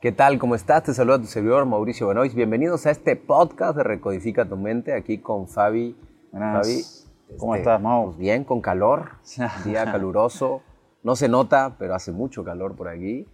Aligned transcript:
¿Qué 0.00 0.12
tal? 0.12 0.38
¿Cómo 0.38 0.54
estás? 0.54 0.84
Te 0.84 0.94
saluda 0.94 1.18
tu 1.18 1.26
servidor 1.26 1.66
Mauricio 1.66 2.06
Benoist. 2.06 2.36
Bienvenidos 2.36 2.86
a 2.86 2.92
este 2.92 3.16
podcast 3.16 3.76
de 3.76 3.82
Recodifica 3.82 4.48
tu 4.48 4.56
Mente, 4.56 4.94
aquí 4.94 5.18
con 5.18 5.48
Fabi. 5.48 5.96
Buenas. 6.30 6.64
Fabi, 6.64 7.36
¿Cómo 7.36 7.56
este, 7.56 7.62
estás, 7.62 7.82
Mau? 7.82 8.04
pues 8.04 8.18
bien, 8.18 8.44
con 8.44 8.60
calor, 8.60 9.14
día 9.64 9.86
caluroso. 9.86 10.62
No 11.02 11.16
se 11.16 11.28
nota, 11.28 11.74
pero 11.80 11.96
hace 11.96 12.12
mucho 12.12 12.44
calor 12.44 12.76
por 12.76 12.86
aquí. 12.86 13.26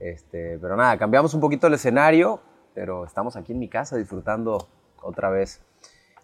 Este, 0.00 0.58
pero 0.58 0.74
nada, 0.74 0.96
cambiamos 0.96 1.34
un 1.34 1.42
poquito 1.42 1.66
el 1.66 1.74
escenario, 1.74 2.40
pero 2.74 3.04
estamos 3.04 3.36
aquí 3.36 3.52
en 3.52 3.58
mi 3.58 3.68
casa 3.68 3.98
disfrutando 3.98 4.68
otra 5.02 5.28
vez. 5.28 5.60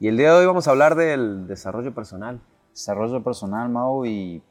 Y 0.01 0.09
el 0.09 0.17
día 0.17 0.33
de 0.33 0.39
hoy 0.39 0.47
vamos 0.47 0.69
a 0.69 0.71
hablar 0.71 0.95
del 0.95 1.47
desarrollo 1.47 1.95
personal. 1.95 2.41
Desarrollo 2.71 3.23
personal, 3.23 3.69
Mau, 3.69 4.07
y 4.07 4.43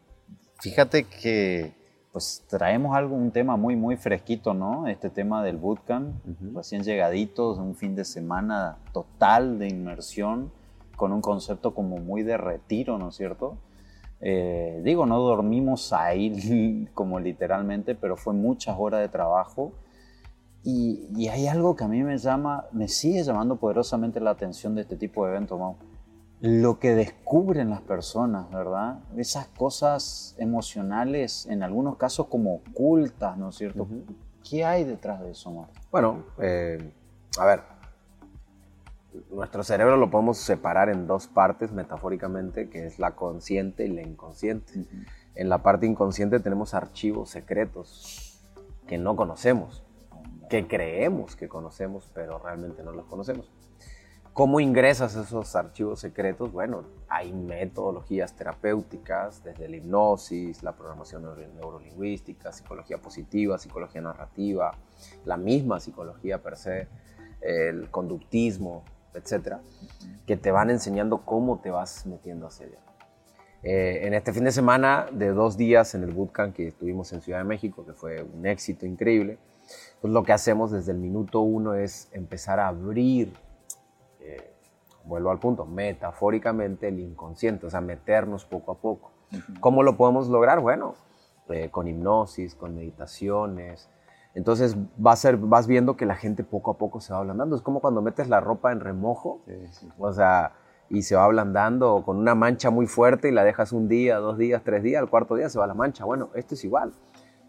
fíjate 0.59 1.05
que 1.05 1.80
pues 2.11 2.43
traemos 2.47 2.95
algo, 2.95 3.15
un 3.15 3.31
tema 3.31 3.55
muy, 3.55 3.75
muy 3.75 3.95
fresquito, 3.95 4.53
¿no? 4.53 4.87
Este 4.87 5.09
tema 5.09 5.43
del 5.43 5.57
bootcamp, 5.57 6.15
recién 6.53 6.83
llegaditos, 6.83 7.57
un 7.57 7.75
fin 7.75 7.95
de 7.95 8.03
semana 8.03 8.77
total 8.91 9.59
de 9.59 9.69
inmersión, 9.69 10.51
con 10.97 11.13
un 11.13 11.21
concepto 11.21 11.73
como 11.73 11.97
muy 11.97 12.23
de 12.23 12.37
retiro, 12.37 12.97
¿no 12.97 13.09
es 13.09 13.15
cierto? 13.15 13.57
Eh, 14.19 14.81
digo, 14.83 15.05
no 15.05 15.19
dormimos 15.19 15.93
ahí 15.93 16.87
como 16.93 17.19
literalmente, 17.19 17.95
pero 17.95 18.17
fue 18.17 18.33
muchas 18.33 18.75
horas 18.77 18.99
de 18.99 19.07
trabajo. 19.07 19.71
Y, 20.63 21.07
y, 21.15 21.29
hay 21.29 21.47
algo 21.47 21.75
que 21.75 21.85
a 21.85 21.87
mí 21.87 22.03
me 22.03 22.19
llama, 22.19 22.65
me 22.71 22.87
sigue 22.87 23.23
llamando 23.23 23.55
poderosamente 23.55 24.19
la 24.19 24.29
atención 24.29 24.75
de 24.75 24.81
este 24.81 24.95
tipo 24.95 25.25
de 25.25 25.31
eventos, 25.31 25.57
Mau. 25.59 25.75
Lo 26.41 26.79
que 26.79 26.95
descubren 26.95 27.69
las 27.69 27.81
personas, 27.81 28.49
¿verdad? 28.49 28.99
Esas 29.15 29.47
cosas 29.47 30.35
emocionales, 30.39 31.45
en 31.45 31.61
algunos 31.61 31.97
casos 31.97 32.27
como 32.27 32.55
ocultas, 32.55 33.37
¿no 33.37 33.49
es 33.49 33.55
cierto? 33.55 33.83
Uh 33.83 33.87
-huh. 33.87 34.15
¿Qué 34.49 34.65
hay 34.65 34.83
detrás 34.83 35.21
de 35.21 35.31
eso, 35.31 35.51
Mau? 35.51 35.67
Bueno, 35.91 36.25
eh, 36.39 36.93
a 37.37 37.45
ver, 37.45 37.61
nuestro 39.29 39.63
cerebro 39.63 39.97
lo 39.97 40.09
podemos 40.09 40.39
separar 40.39 40.89
en 40.89 41.05
dos 41.05 41.27
partes 41.27 41.71
metafóricamente, 41.71 42.71
que 42.71 42.87
es 42.87 42.97
la 42.97 43.11
consciente 43.11 43.85
y 43.85 43.89
la 43.89 44.01
inconsciente. 44.01 44.79
Uh 44.79 44.81
-huh. 44.81 45.05
En 45.35 45.47
la 45.47 45.59
parte 45.61 45.85
inconsciente 45.85 46.39
tenemos 46.39 46.73
archivos 46.73 47.29
secretos 47.29 48.41
que 48.87 48.97
no 48.97 49.15
conocemos, 49.15 49.83
que 50.49 50.67
creemos 50.67 51.35
que 51.35 51.47
conocemos, 51.47 52.09
pero 52.15 52.39
realmente 52.39 52.81
no 52.83 52.93
los 52.93 53.05
conocemos. 53.05 53.51
¿Cómo 54.33 54.61
ingresas 54.61 55.13
esos 55.17 55.57
archivos 55.57 55.99
secretos? 55.99 56.53
Bueno, 56.53 56.85
hay 57.09 57.33
metodologías 57.33 58.33
terapéuticas, 58.33 59.43
desde 59.43 59.67
la 59.67 59.75
hipnosis, 59.75 60.63
la 60.63 60.71
programación 60.71 61.23
neurolingüística, 61.55 62.53
psicología 62.53 62.97
positiva, 62.97 63.57
psicología 63.57 63.99
narrativa, 63.99 64.71
la 65.25 65.35
misma 65.35 65.81
psicología 65.81 66.41
per 66.41 66.55
se, 66.55 66.87
el 67.41 67.91
conductismo, 67.91 68.85
etcétera, 69.13 69.59
que 70.25 70.37
te 70.37 70.49
van 70.49 70.69
enseñando 70.69 71.25
cómo 71.25 71.59
te 71.59 71.69
vas 71.69 72.05
metiendo 72.05 72.47
hacia 72.47 72.67
allá. 72.67 72.79
Eh, 73.63 74.07
en 74.07 74.13
este 74.13 74.31
fin 74.31 74.45
de 74.45 74.53
semana 74.53 75.07
de 75.11 75.31
dos 75.31 75.57
días 75.57 75.93
en 75.93 76.03
el 76.03 76.11
bootcamp 76.11 76.55
que 76.55 76.69
estuvimos 76.69 77.11
en 77.11 77.21
Ciudad 77.21 77.39
de 77.39 77.45
México, 77.45 77.85
que 77.85 77.91
fue 77.91 78.23
un 78.23 78.45
éxito 78.45 78.85
increíble, 78.85 79.39
pues 79.99 80.13
lo 80.13 80.23
que 80.23 80.31
hacemos 80.31 80.71
desde 80.71 80.93
el 80.93 80.99
minuto 80.99 81.41
uno 81.41 81.73
es 81.73 82.07
empezar 82.13 82.61
a 82.61 82.69
abrir 82.69 83.33
eh, 84.21 84.53
vuelvo 85.05 85.31
al 85.31 85.39
punto, 85.39 85.65
metafóricamente 85.65 86.87
el 86.87 86.99
inconsciente, 86.99 87.65
o 87.65 87.69
sea, 87.69 87.81
meternos 87.81 88.45
poco 88.45 88.71
a 88.71 88.75
poco. 88.75 89.11
Uh 89.31 89.35
-huh. 89.35 89.59
¿Cómo 89.59 89.83
lo 89.83 89.97
podemos 89.97 90.27
lograr? 90.27 90.59
Bueno, 90.59 90.95
eh, 91.49 91.69
con 91.69 91.87
hipnosis, 91.87 92.55
con 92.55 92.75
meditaciones. 92.75 93.89
Entonces 94.33 94.77
vas, 94.97 95.25
a, 95.25 95.31
vas 95.35 95.67
viendo 95.67 95.97
que 95.97 96.05
la 96.05 96.15
gente 96.15 96.43
poco 96.43 96.71
a 96.71 96.77
poco 96.77 97.01
se 97.01 97.11
va 97.13 97.19
ablandando. 97.19 97.55
Es 97.55 97.61
como 97.61 97.81
cuando 97.81 98.01
metes 98.01 98.29
la 98.29 98.39
ropa 98.39 98.71
en 98.71 98.79
remojo, 98.79 99.41
sí, 99.45 99.67
sí. 99.71 99.89
o 99.99 100.13
sea, 100.13 100.53
y 100.89 101.01
se 101.01 101.15
va 101.15 101.25
ablandando 101.25 102.03
con 102.05 102.17
una 102.17 102.35
mancha 102.35 102.69
muy 102.69 102.85
fuerte 102.85 103.27
y 103.27 103.31
la 103.31 103.43
dejas 103.43 103.71
un 103.73 103.87
día, 103.87 104.17
dos 104.17 104.37
días, 104.37 104.61
tres 104.63 104.83
días, 104.83 105.01
al 105.01 105.09
cuarto 105.09 105.35
día 105.35 105.49
se 105.49 105.59
va 105.59 105.67
la 105.67 105.73
mancha. 105.73 106.05
Bueno, 106.05 106.29
esto 106.35 106.55
es 106.55 106.63
igual 106.63 106.93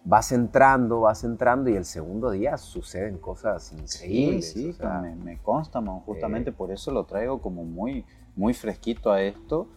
vas 0.04 0.32
entrando, 0.32 1.00
vas 1.00 1.24
entrando 1.24 1.70
y 1.70 1.76
el 1.76 1.84
segundo 1.84 2.30
día 2.30 2.56
suceden 2.56 3.18
cosas 3.18 3.72
increíbles. 3.72 4.52
Sí, 4.52 4.62
sí, 4.62 4.70
o 4.70 4.72
sea, 4.74 5.00
me, 5.00 5.14
me, 5.14 5.38
consta, 5.38 5.80
man, 5.80 6.00
justamente 6.00 6.50
eh, 6.50 6.52
por 6.52 6.72
eso 6.72 6.90
lo 6.90 7.04
traigo 7.04 7.40
como 7.40 7.64
muy, 7.64 8.04
muy 8.34 8.54
fresquito 8.54 9.12
a 9.12 9.22
esto, 9.22 9.68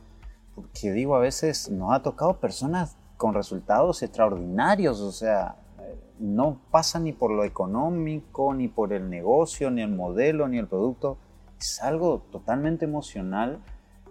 porque 0.56 0.92
digo, 0.92 1.16
a 1.16 1.20
veces 1.20 1.70
nos 1.70 1.94
ha 1.94 2.02
tocado 2.02 2.40
personas 2.40 2.98
con 3.18 3.34
resultados 3.34 4.02
extraordinarios, 4.04 5.00
o 5.00 5.12
sea, 5.12 5.56
no 6.20 6.60
pasa 6.72 7.00
ni 7.00 7.14
por 7.14 7.32
lo 7.32 7.44
económico, 7.44 8.54
ni 8.54 8.68
por 8.68 8.94
el 8.94 9.10
negocio, 9.10 9.70
ni 9.70 9.82
el 9.82 9.92
modelo, 9.92 10.48
ni 10.48 10.58
el 10.58 10.68
producto, 10.68 11.18
es 11.60 11.82
algo 11.82 12.20
totalmente 12.32 12.86
emocional 12.86 13.60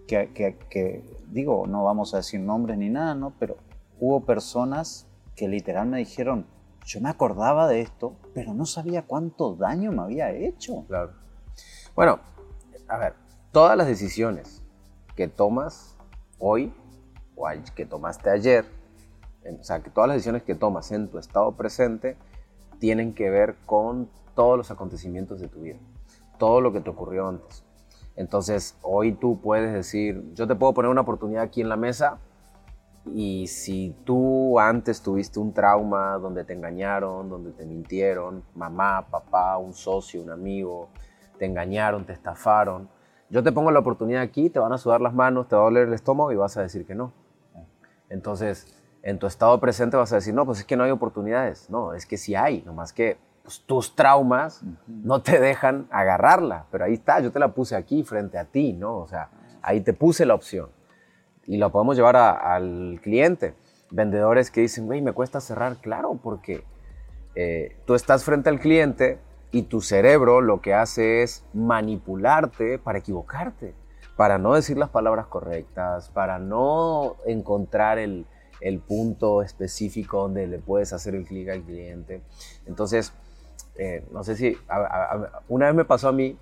que, 0.07 0.31
que, 0.33 0.57
que 0.69 1.03
digo, 1.31 1.65
no 1.67 1.83
vamos 1.83 2.13
a 2.13 2.17
decir 2.17 2.39
nombres 2.39 2.77
ni 2.77 2.89
nada, 2.89 3.15
¿no? 3.15 3.33
Pero 3.39 3.57
hubo 3.99 4.21
personas 4.21 5.07
que 5.35 5.47
literal 5.47 5.87
me 5.87 5.99
dijeron, 5.99 6.47
yo 6.85 7.01
me 7.01 7.09
acordaba 7.09 7.67
de 7.67 7.81
esto, 7.81 8.15
pero 8.33 8.53
no 8.53 8.65
sabía 8.65 9.03
cuánto 9.03 9.55
daño 9.55 9.91
me 9.91 10.03
había 10.03 10.31
hecho. 10.31 10.85
Claro. 10.87 11.13
Bueno, 11.95 12.19
a 12.87 12.97
ver, 12.97 13.13
todas 13.51 13.77
las 13.77 13.87
decisiones 13.87 14.61
que 15.15 15.27
tomas 15.27 15.97
hoy 16.37 16.73
o 17.35 17.47
que 17.75 17.85
tomaste 17.85 18.29
ayer, 18.29 18.65
o 19.59 19.63
sea, 19.63 19.81
que 19.81 19.89
todas 19.89 20.07
las 20.07 20.15
decisiones 20.15 20.43
que 20.43 20.55
tomas 20.55 20.91
en 20.91 21.09
tu 21.09 21.17
estado 21.17 21.51
presente 21.53 22.17
tienen 22.79 23.13
que 23.13 23.29
ver 23.29 23.55
con 23.65 24.09
todos 24.35 24.57
los 24.57 24.71
acontecimientos 24.71 25.39
de 25.39 25.47
tu 25.47 25.61
vida, 25.61 25.77
todo 26.37 26.61
lo 26.61 26.71
que 26.71 26.81
te 26.81 26.89
ocurrió 26.89 27.27
antes. 27.27 27.63
Entonces, 28.15 28.77
hoy 28.81 29.13
tú 29.13 29.41
puedes 29.41 29.73
decir, 29.73 30.23
yo 30.33 30.47
te 30.47 30.55
puedo 30.55 30.73
poner 30.73 30.91
una 30.91 31.01
oportunidad 31.01 31.43
aquí 31.43 31.61
en 31.61 31.69
la 31.69 31.75
mesa, 31.75 32.19
y 33.13 33.47
si 33.47 33.95
tú 34.03 34.59
antes 34.59 35.01
tuviste 35.01 35.39
un 35.39 35.53
trauma 35.53 36.17
donde 36.17 36.43
te 36.43 36.53
engañaron, 36.53 37.29
donde 37.29 37.51
te 37.51 37.65
mintieron, 37.65 38.43
mamá, 38.55 39.07
papá, 39.09 39.57
un 39.57 39.73
socio, 39.73 40.21
un 40.21 40.31
amigo, 40.31 40.89
te 41.37 41.45
engañaron, 41.45 42.05
te 42.05 42.13
estafaron, 42.13 42.89
yo 43.29 43.43
te 43.43 43.51
pongo 43.51 43.71
la 43.71 43.79
oportunidad 43.79 44.21
aquí, 44.21 44.49
te 44.49 44.59
van 44.59 44.73
a 44.73 44.77
sudar 44.77 45.01
las 45.01 45.13
manos, 45.13 45.47
te 45.47 45.55
va 45.55 45.61
a 45.61 45.65
doler 45.65 45.87
el 45.87 45.93
estómago 45.93 46.31
y 46.31 46.35
vas 46.35 46.57
a 46.57 46.61
decir 46.61 46.85
que 46.85 46.95
no. 46.95 47.11
Entonces, 48.09 48.81
en 49.01 49.19
tu 49.19 49.27
estado 49.27 49.59
presente 49.59 49.97
vas 49.97 50.11
a 50.11 50.15
decir, 50.15 50.33
no, 50.33 50.45
pues 50.45 50.59
es 50.59 50.65
que 50.65 50.75
no 50.77 50.83
hay 50.83 50.91
oportunidades. 50.91 51.69
No, 51.69 51.93
es 51.93 52.05
que 52.05 52.17
sí 52.17 52.35
hay, 52.35 52.61
nomás 52.61 52.93
que 52.93 53.17
pues, 53.43 53.61
tus 53.65 53.95
traumas 53.95 54.61
uh 54.61 54.65
-huh. 54.65 54.77
no 54.87 55.21
te 55.21 55.39
dejan 55.39 55.87
agarrarla, 55.91 56.65
pero 56.71 56.85
ahí 56.85 56.93
está, 56.93 57.19
yo 57.19 57.31
te 57.31 57.39
la 57.39 57.49
puse 57.49 57.75
aquí 57.75 58.03
frente 58.03 58.37
a 58.37 58.45
ti, 58.45 58.73
¿no? 58.73 58.97
O 58.97 59.07
sea, 59.07 59.29
ahí 59.61 59.81
te 59.81 59.93
puse 59.93 60.25
la 60.25 60.35
opción 60.35 60.69
y 61.47 61.57
lo 61.57 61.71
podemos 61.71 61.95
llevar 61.95 62.15
al 62.15 62.99
cliente. 63.01 63.53
Vendedores 63.91 64.51
que 64.51 64.61
dicen, 64.61 64.85
güey, 64.85 65.01
me 65.01 65.13
cuesta 65.13 65.39
cerrar, 65.39 65.77
claro, 65.77 66.19
porque 66.21 66.63
eh, 67.35 67.75
tú 67.85 67.95
estás 67.95 68.23
frente 68.23 68.49
al 68.49 68.59
cliente 68.59 69.19
y 69.51 69.63
tu 69.63 69.81
cerebro 69.81 70.41
lo 70.41 70.61
que 70.61 70.73
hace 70.73 71.23
es 71.23 71.45
manipularte 71.53 72.79
para 72.79 72.99
equivocarte, 72.99 73.73
para 74.15 74.37
no 74.37 74.53
decir 74.53 74.77
las 74.77 74.89
palabras 74.89 75.27
correctas, 75.27 76.09
para 76.09 76.39
no 76.39 77.17
encontrar 77.25 77.99
el, 77.99 78.25
el 78.61 78.79
punto 78.79 79.41
específico 79.41 80.23
donde 80.23 80.47
le 80.47 80.59
puedes 80.59 80.93
hacer 80.93 81.15
el 81.15 81.25
clic 81.25 81.49
al 81.49 81.61
cliente. 81.61 82.21
Entonces, 82.65 83.13
eh, 83.75 84.03
no 84.11 84.23
sé 84.23 84.35
si, 84.35 84.57
una 85.47 85.67
vez 85.67 85.75
me 85.75 85.85
pasó 85.85 86.09
a 86.09 86.11
mí, 86.11 86.37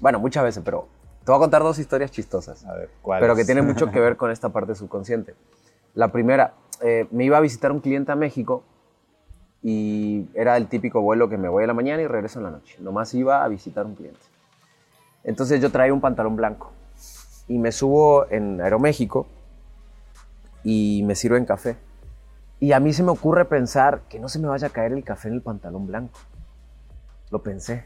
bueno, 0.00 0.18
muchas 0.18 0.42
veces, 0.44 0.62
pero 0.64 0.88
te 1.28 1.32
voy 1.32 1.40
a 1.40 1.40
contar 1.40 1.62
dos 1.62 1.78
historias 1.78 2.10
chistosas, 2.10 2.64
a 2.64 2.72
ver, 2.72 2.88
pero 3.20 3.36
que 3.36 3.44
tienen 3.44 3.66
mucho 3.66 3.90
que 3.90 4.00
ver 4.00 4.16
con 4.16 4.30
esta 4.30 4.48
parte 4.48 4.74
subconsciente. 4.74 5.34
La 5.92 6.10
primera, 6.10 6.54
eh, 6.80 7.06
me 7.10 7.24
iba 7.24 7.36
a 7.36 7.40
visitar 7.40 7.70
un 7.70 7.80
cliente 7.80 8.10
a 8.10 8.16
México 8.16 8.62
y 9.62 10.26
era 10.32 10.56
el 10.56 10.68
típico 10.68 11.02
vuelo 11.02 11.28
que 11.28 11.36
me 11.36 11.50
voy 11.50 11.64
a 11.64 11.66
la 11.66 11.74
mañana 11.74 12.00
y 12.00 12.06
regreso 12.06 12.38
en 12.38 12.44
la 12.44 12.50
noche. 12.50 12.76
Nomás 12.80 13.12
iba 13.12 13.44
a 13.44 13.48
visitar 13.48 13.84
un 13.84 13.94
cliente. 13.94 14.20
Entonces 15.22 15.60
yo 15.60 15.70
traía 15.70 15.92
un 15.92 16.00
pantalón 16.00 16.34
blanco 16.34 16.72
y 17.46 17.58
me 17.58 17.72
subo 17.72 18.24
en 18.30 18.62
Aeroméxico 18.62 19.26
y 20.64 21.02
me 21.04 21.14
sirven 21.14 21.44
café. 21.44 21.76
Y 22.58 22.72
a 22.72 22.80
mí 22.80 22.94
se 22.94 23.02
me 23.02 23.10
ocurre 23.10 23.44
pensar 23.44 24.00
que 24.08 24.18
no 24.18 24.30
se 24.30 24.38
me 24.38 24.48
vaya 24.48 24.68
a 24.68 24.70
caer 24.70 24.92
el 24.92 25.04
café 25.04 25.28
en 25.28 25.34
el 25.34 25.42
pantalón 25.42 25.86
blanco. 25.86 26.18
Lo 27.30 27.42
pensé. 27.42 27.84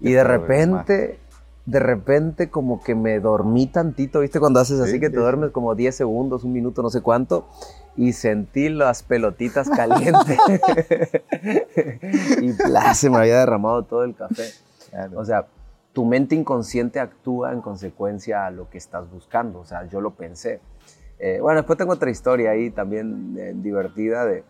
Y 0.00 0.10
de 0.10 0.24
repente 0.24 1.20
de 1.66 1.80
repente 1.80 2.50
como 2.50 2.82
que 2.82 2.94
me 2.94 3.20
dormí 3.20 3.66
tantito, 3.66 4.20
¿viste? 4.20 4.38
Cuando 4.38 4.60
haces 4.60 4.80
así 4.80 4.92
sí, 4.92 5.00
que 5.00 5.08
te 5.08 5.16
sí, 5.16 5.22
duermes 5.22 5.50
como 5.50 5.74
10 5.74 5.94
segundos, 5.94 6.44
un 6.44 6.52
minuto, 6.52 6.82
no 6.82 6.90
sé 6.90 7.00
cuánto, 7.00 7.48
y 7.96 8.12
sentí 8.12 8.68
las 8.68 9.02
pelotitas 9.02 9.70
calientes. 9.70 10.38
y 12.42 12.52
bla, 12.52 12.94
se 12.94 13.08
me 13.08 13.18
había 13.18 13.38
derramado 13.38 13.84
todo 13.84 14.04
el 14.04 14.14
café. 14.14 14.44
Claro. 14.90 15.18
O 15.18 15.24
sea, 15.24 15.46
tu 15.94 16.04
mente 16.04 16.34
inconsciente 16.34 17.00
actúa 17.00 17.52
en 17.52 17.62
consecuencia 17.62 18.46
a 18.46 18.50
lo 18.50 18.68
que 18.68 18.78
estás 18.78 19.10
buscando. 19.10 19.60
O 19.60 19.64
sea, 19.64 19.88
yo 19.88 20.00
lo 20.00 20.10
pensé. 20.10 20.60
Eh, 21.18 21.38
bueno, 21.40 21.60
después 21.60 21.78
tengo 21.78 21.92
otra 21.92 22.10
historia 22.10 22.50
ahí 22.50 22.70
también 22.70 23.36
eh, 23.38 23.52
divertida 23.54 24.26
de, 24.26 24.44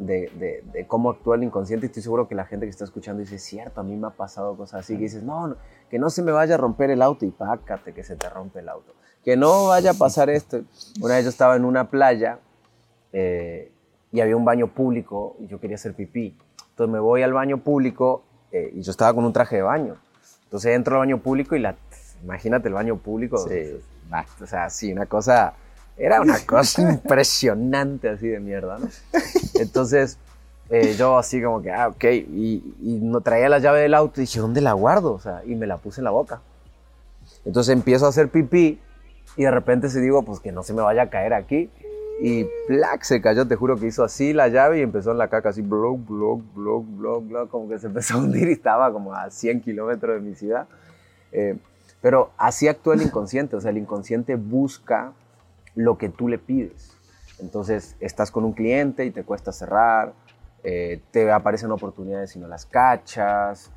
de, 0.00 0.62
de, 0.72 0.86
cómo 0.86 1.10
actúa 1.10 1.36
el 1.36 1.44
inconsciente 1.44 1.86
y 1.86 1.88
estoy 1.88 2.02
seguro 2.02 2.26
que 2.26 2.34
la 2.34 2.46
gente 2.46 2.66
que 2.66 2.70
está 2.70 2.84
escuchando 2.84 3.20
dice, 3.20 3.38
cierto, 3.38 3.80
a 3.80 3.84
mí 3.84 3.96
me 3.96 4.06
ha 4.06 4.10
pasado 4.10 4.56
cosas 4.56 4.80
así, 4.80 4.94
que 4.96 5.02
dices, 5.02 5.22
no, 5.22 5.54
que 5.90 5.98
no 5.98 6.10
se 6.10 6.22
me 6.22 6.32
vaya 6.32 6.54
a 6.54 6.58
romper 6.58 6.90
el 6.90 7.02
auto 7.02 7.26
y 7.26 7.30
pácate 7.30 7.92
que 7.92 8.02
se 8.02 8.16
te 8.16 8.28
rompe 8.28 8.60
el 8.60 8.68
auto, 8.68 8.94
que 9.22 9.36
no 9.36 9.68
vaya 9.68 9.90
a 9.90 9.94
pasar 9.94 10.30
esto. 10.30 10.62
Una 11.00 11.16
vez 11.16 11.24
yo 11.24 11.30
estaba 11.30 11.56
en 11.56 11.64
una 11.64 11.90
playa 11.90 12.38
eh, 13.12 13.70
y 14.10 14.20
había 14.20 14.36
un 14.36 14.44
baño 14.44 14.68
público 14.68 15.36
y 15.38 15.46
yo 15.46 15.60
quería 15.60 15.76
hacer 15.76 15.94
pipí. 15.94 16.36
Entonces 16.70 16.92
me 16.92 16.98
voy 16.98 17.22
al 17.22 17.34
baño 17.34 17.58
público 17.58 18.22
eh, 18.52 18.72
y 18.74 18.82
yo 18.82 18.90
estaba 18.90 19.12
con 19.12 19.24
un 19.24 19.32
traje 19.32 19.56
de 19.56 19.62
baño. 19.62 19.96
Entonces 20.44 20.74
entro 20.74 20.94
al 20.94 21.00
baño 21.00 21.18
público 21.18 21.54
y 21.56 21.60
la, 21.60 21.76
imagínate 22.22 22.68
el 22.68 22.74
baño 22.74 22.96
público, 22.96 23.36
o 23.36 24.46
sea, 24.46 24.70
sí, 24.70 24.92
una 24.92 25.06
cosa 25.06 25.54
era 26.00 26.20
una 26.20 26.38
cosa 26.46 26.82
impresionante 26.82 28.08
así 28.08 28.28
de 28.28 28.40
mierda, 28.40 28.78
¿no? 28.78 28.88
Entonces, 29.54 30.18
eh, 30.70 30.94
yo 30.96 31.18
así 31.18 31.42
como 31.42 31.60
que, 31.60 31.70
ah, 31.70 31.88
ok, 31.88 32.04
y, 32.04 32.62
no 33.02 33.20
traía 33.20 33.48
la 33.48 33.58
llave 33.58 33.82
del 33.82 33.94
auto 33.94 34.20
y 34.20 34.22
dije, 34.22 34.40
¿dónde 34.40 34.60
la 34.60 34.72
guardo? 34.72 35.12
O 35.12 35.20
sea, 35.20 35.42
y 35.44 35.54
me 35.54 35.66
la 35.66 35.76
puse 35.76 36.00
en 36.00 36.04
la 36.04 36.10
boca. 36.10 36.40
Entonces 37.44 37.72
empiezo 37.72 38.06
a 38.06 38.08
hacer 38.08 38.28
pipí 38.28 38.80
y 39.36 39.42
de 39.42 39.50
repente 39.50 39.90
se 39.90 40.00
digo, 40.00 40.22
pues 40.22 40.40
que 40.40 40.52
no 40.52 40.62
se 40.62 40.72
me 40.72 40.80
vaya 40.80 41.02
a 41.02 41.10
caer 41.10 41.34
aquí. 41.34 41.70
Y 42.22 42.46
plac, 42.66 43.02
se 43.02 43.20
cayó, 43.20 43.46
te 43.46 43.56
juro 43.56 43.78
que 43.78 43.86
hizo 43.86 44.04
así 44.04 44.32
la 44.32 44.48
llave 44.48 44.78
y 44.78 44.82
empezó 44.82 45.10
en 45.10 45.18
la 45.18 45.28
caca 45.28 45.50
así, 45.50 45.62
blog, 45.62 45.98
blog, 46.06 46.42
blog, 46.54 46.84
blog, 46.84 47.26
blog, 47.26 47.48
como 47.48 47.68
que 47.68 47.78
se 47.78 47.86
empezó 47.88 48.14
a 48.14 48.18
hundir 48.18 48.48
y 48.48 48.52
estaba 48.52 48.92
como 48.92 49.14
a 49.14 49.30
100 49.30 49.60
kilómetros 49.60 50.22
de 50.22 50.28
mi 50.28 50.34
ciudad. 50.34 50.66
Eh, 51.32 51.56
pero 52.00 52.30
así 52.38 52.68
actúa 52.68 52.94
el 52.94 53.02
inconsciente, 53.02 53.56
o 53.56 53.60
sea, 53.60 53.70
el 53.70 53.78
inconsciente 53.78 54.36
busca 54.36 55.12
lo 55.74 55.98
que 55.98 56.08
tú 56.08 56.28
le 56.28 56.38
pides. 56.38 56.92
Entonces, 57.38 57.96
estás 58.00 58.30
con 58.30 58.44
un 58.44 58.52
cliente 58.52 59.04
y 59.04 59.10
te 59.10 59.24
cuesta 59.24 59.52
cerrar, 59.52 60.12
eh, 60.62 61.00
te 61.10 61.30
aparecen 61.30 61.70
oportunidades 61.72 62.36
y 62.36 62.38
no 62.38 62.48
las 62.48 62.66
cachas, 62.66 63.70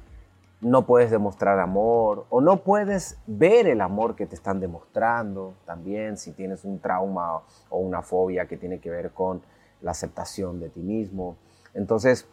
no 0.63 0.85
puedes 0.85 1.11
demostrar 1.11 1.59
amor 1.59 2.25
o 2.29 2.41
no 2.41 2.63
puedes 2.63 3.17
ver 3.27 3.67
el 3.67 3.81
amor 3.81 4.15
que 4.15 4.25
te 4.25 4.35
están 4.35 4.59
demostrando 4.59 5.55
también 5.65 6.17
si 6.17 6.31
tienes 6.31 6.63
un 6.63 6.79
trauma 6.79 7.41
o 7.69 7.77
una 7.77 8.01
fobia 8.01 8.47
que 8.47 8.57
tiene 8.57 8.79
que 8.79 8.89
ver 8.89 9.11
con 9.11 9.41
la 9.81 9.91
aceptación 9.91 10.59
de 10.59 10.69
ti 10.69 10.79
mismo. 10.81 11.37
Entonces, 11.73 12.25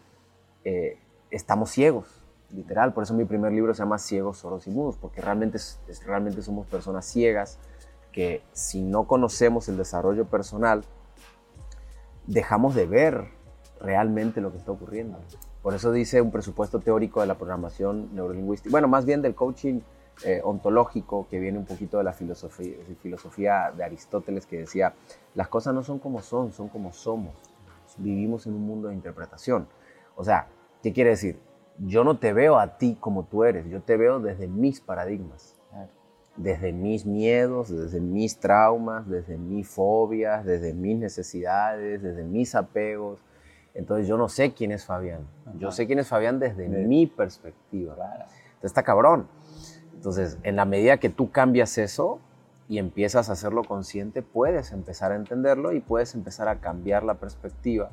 eh, 0.64 0.98
estamos 1.30 1.70
ciegos, 1.70 2.22
literal. 2.52 2.92
Por 2.92 3.04
eso 3.04 3.14
mi 3.14 3.24
primer 3.24 3.52
libro 3.52 3.74
se 3.74 3.82
llama 3.82 3.98
Ciegos, 3.98 4.38
Soros 4.38 4.66
y 4.66 4.70
Mudos, 4.70 4.96
porque 4.96 5.20
realmente, 5.20 5.58
realmente 6.06 6.42
somos 6.42 6.66
personas 6.66 7.06
ciegas 7.06 7.58
que 8.12 8.42
si 8.52 8.82
no 8.82 9.06
conocemos 9.06 9.68
el 9.68 9.76
desarrollo 9.76 10.26
personal, 10.26 10.84
dejamos 12.26 12.74
de 12.74 12.86
ver 12.86 13.28
realmente 13.80 14.40
lo 14.40 14.52
que 14.52 14.58
está 14.58 14.72
ocurriendo. 14.72 15.18
Por 15.62 15.74
eso 15.74 15.92
dice 15.92 16.20
un 16.20 16.30
presupuesto 16.30 16.80
teórico 16.80 17.20
de 17.20 17.26
la 17.26 17.36
programación 17.36 18.14
neurolingüística, 18.14 18.70
bueno, 18.70 18.88
más 18.88 19.04
bien 19.04 19.22
del 19.22 19.34
coaching 19.34 19.80
eh, 20.24 20.40
ontológico, 20.44 21.26
que 21.28 21.38
viene 21.38 21.58
un 21.58 21.66
poquito 21.66 21.98
de 21.98 22.04
la 22.04 22.12
filosofía, 22.12 22.76
filosofía 23.02 23.72
de 23.76 23.84
Aristóteles, 23.84 24.46
que 24.46 24.58
decía, 24.58 24.94
las 25.34 25.48
cosas 25.48 25.74
no 25.74 25.82
son 25.82 25.98
como 25.98 26.22
son, 26.22 26.52
son 26.52 26.68
como 26.68 26.92
somos. 26.92 27.34
Vivimos 27.98 28.46
en 28.46 28.54
un 28.54 28.66
mundo 28.66 28.88
de 28.88 28.94
interpretación. 28.94 29.66
O 30.16 30.24
sea, 30.24 30.48
¿qué 30.82 30.92
quiere 30.92 31.10
decir? 31.10 31.38
Yo 31.78 32.04
no 32.04 32.18
te 32.18 32.32
veo 32.32 32.58
a 32.58 32.78
ti 32.78 32.96
como 33.00 33.24
tú 33.24 33.44
eres, 33.44 33.66
yo 33.68 33.80
te 33.80 33.96
veo 33.96 34.20
desde 34.20 34.46
mis 34.46 34.80
paradigmas 34.80 35.59
desde 36.42 36.72
mis 36.72 37.04
miedos, 37.04 37.68
desde 37.68 38.00
mis 38.00 38.38
traumas, 38.38 39.06
desde 39.08 39.36
mis 39.36 39.68
fobias, 39.68 40.44
desde 40.44 40.72
mis 40.72 40.96
necesidades, 40.98 42.02
desde 42.02 42.24
mis 42.24 42.54
apegos. 42.54 43.20
Entonces 43.74 44.08
yo 44.08 44.16
no 44.16 44.28
sé 44.28 44.52
quién 44.52 44.72
es 44.72 44.84
Fabián. 44.84 45.26
Yo 45.58 45.70
sé 45.70 45.86
quién 45.86 45.98
es 45.98 46.08
Fabián 46.08 46.38
desde 46.38 46.68
mi 46.68 47.06
perspectiva. 47.06 47.94
Entonces 47.94 48.64
está 48.64 48.82
cabrón. 48.82 49.28
Entonces, 49.94 50.38
en 50.42 50.56
la 50.56 50.64
medida 50.64 50.96
que 50.96 51.10
tú 51.10 51.30
cambias 51.30 51.76
eso 51.76 52.20
y 52.68 52.78
empiezas 52.78 53.28
a 53.28 53.32
hacerlo 53.32 53.62
consciente, 53.64 54.22
puedes 54.22 54.72
empezar 54.72 55.12
a 55.12 55.16
entenderlo 55.16 55.72
y 55.72 55.80
puedes 55.80 56.14
empezar 56.14 56.48
a 56.48 56.60
cambiar 56.60 57.02
la 57.02 57.14
perspectiva 57.14 57.90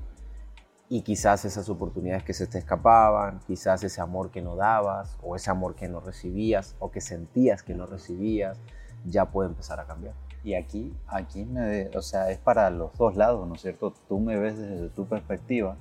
y 0.89 1.01
quizás 1.01 1.43
esas 1.43 1.67
oportunidades 1.69 2.23
que 2.23 2.33
se 2.33 2.47
te 2.47 2.57
escapaban, 2.57 3.39
quizás 3.45 3.83
ese 3.83 3.99
amor 3.99 4.31
que 4.31 4.41
no 4.41 4.55
dabas 4.55 5.17
o 5.21 5.35
ese 5.35 5.49
amor 5.51 5.75
que 5.75 5.89
no 5.89 5.99
recibías 5.99 6.75
o 6.79 6.91
que 6.91 7.01
sentías 7.01 7.61
que 7.61 7.73
no 7.73 7.85
recibías, 7.85 8.57
ya 9.05 9.25
puede 9.25 9.49
empezar 9.49 9.79
a 9.79 9.85
cambiar. 9.85 10.13
Y 10.43 10.53
aquí, 10.53 10.93
aquí 11.07 11.43
me, 11.43 11.89
o 11.89 12.01
sea, 12.01 12.31
es 12.31 12.37
para 12.37 12.69
los 12.69 12.97
dos 12.97 13.17
lados, 13.17 13.47
¿no 13.47 13.55
es 13.55 13.61
cierto? 13.61 13.93
Tú 14.07 14.19
me 14.19 14.37
ves 14.37 14.57
desde 14.57 14.87
tu 14.89 15.05
perspectiva 15.05 15.75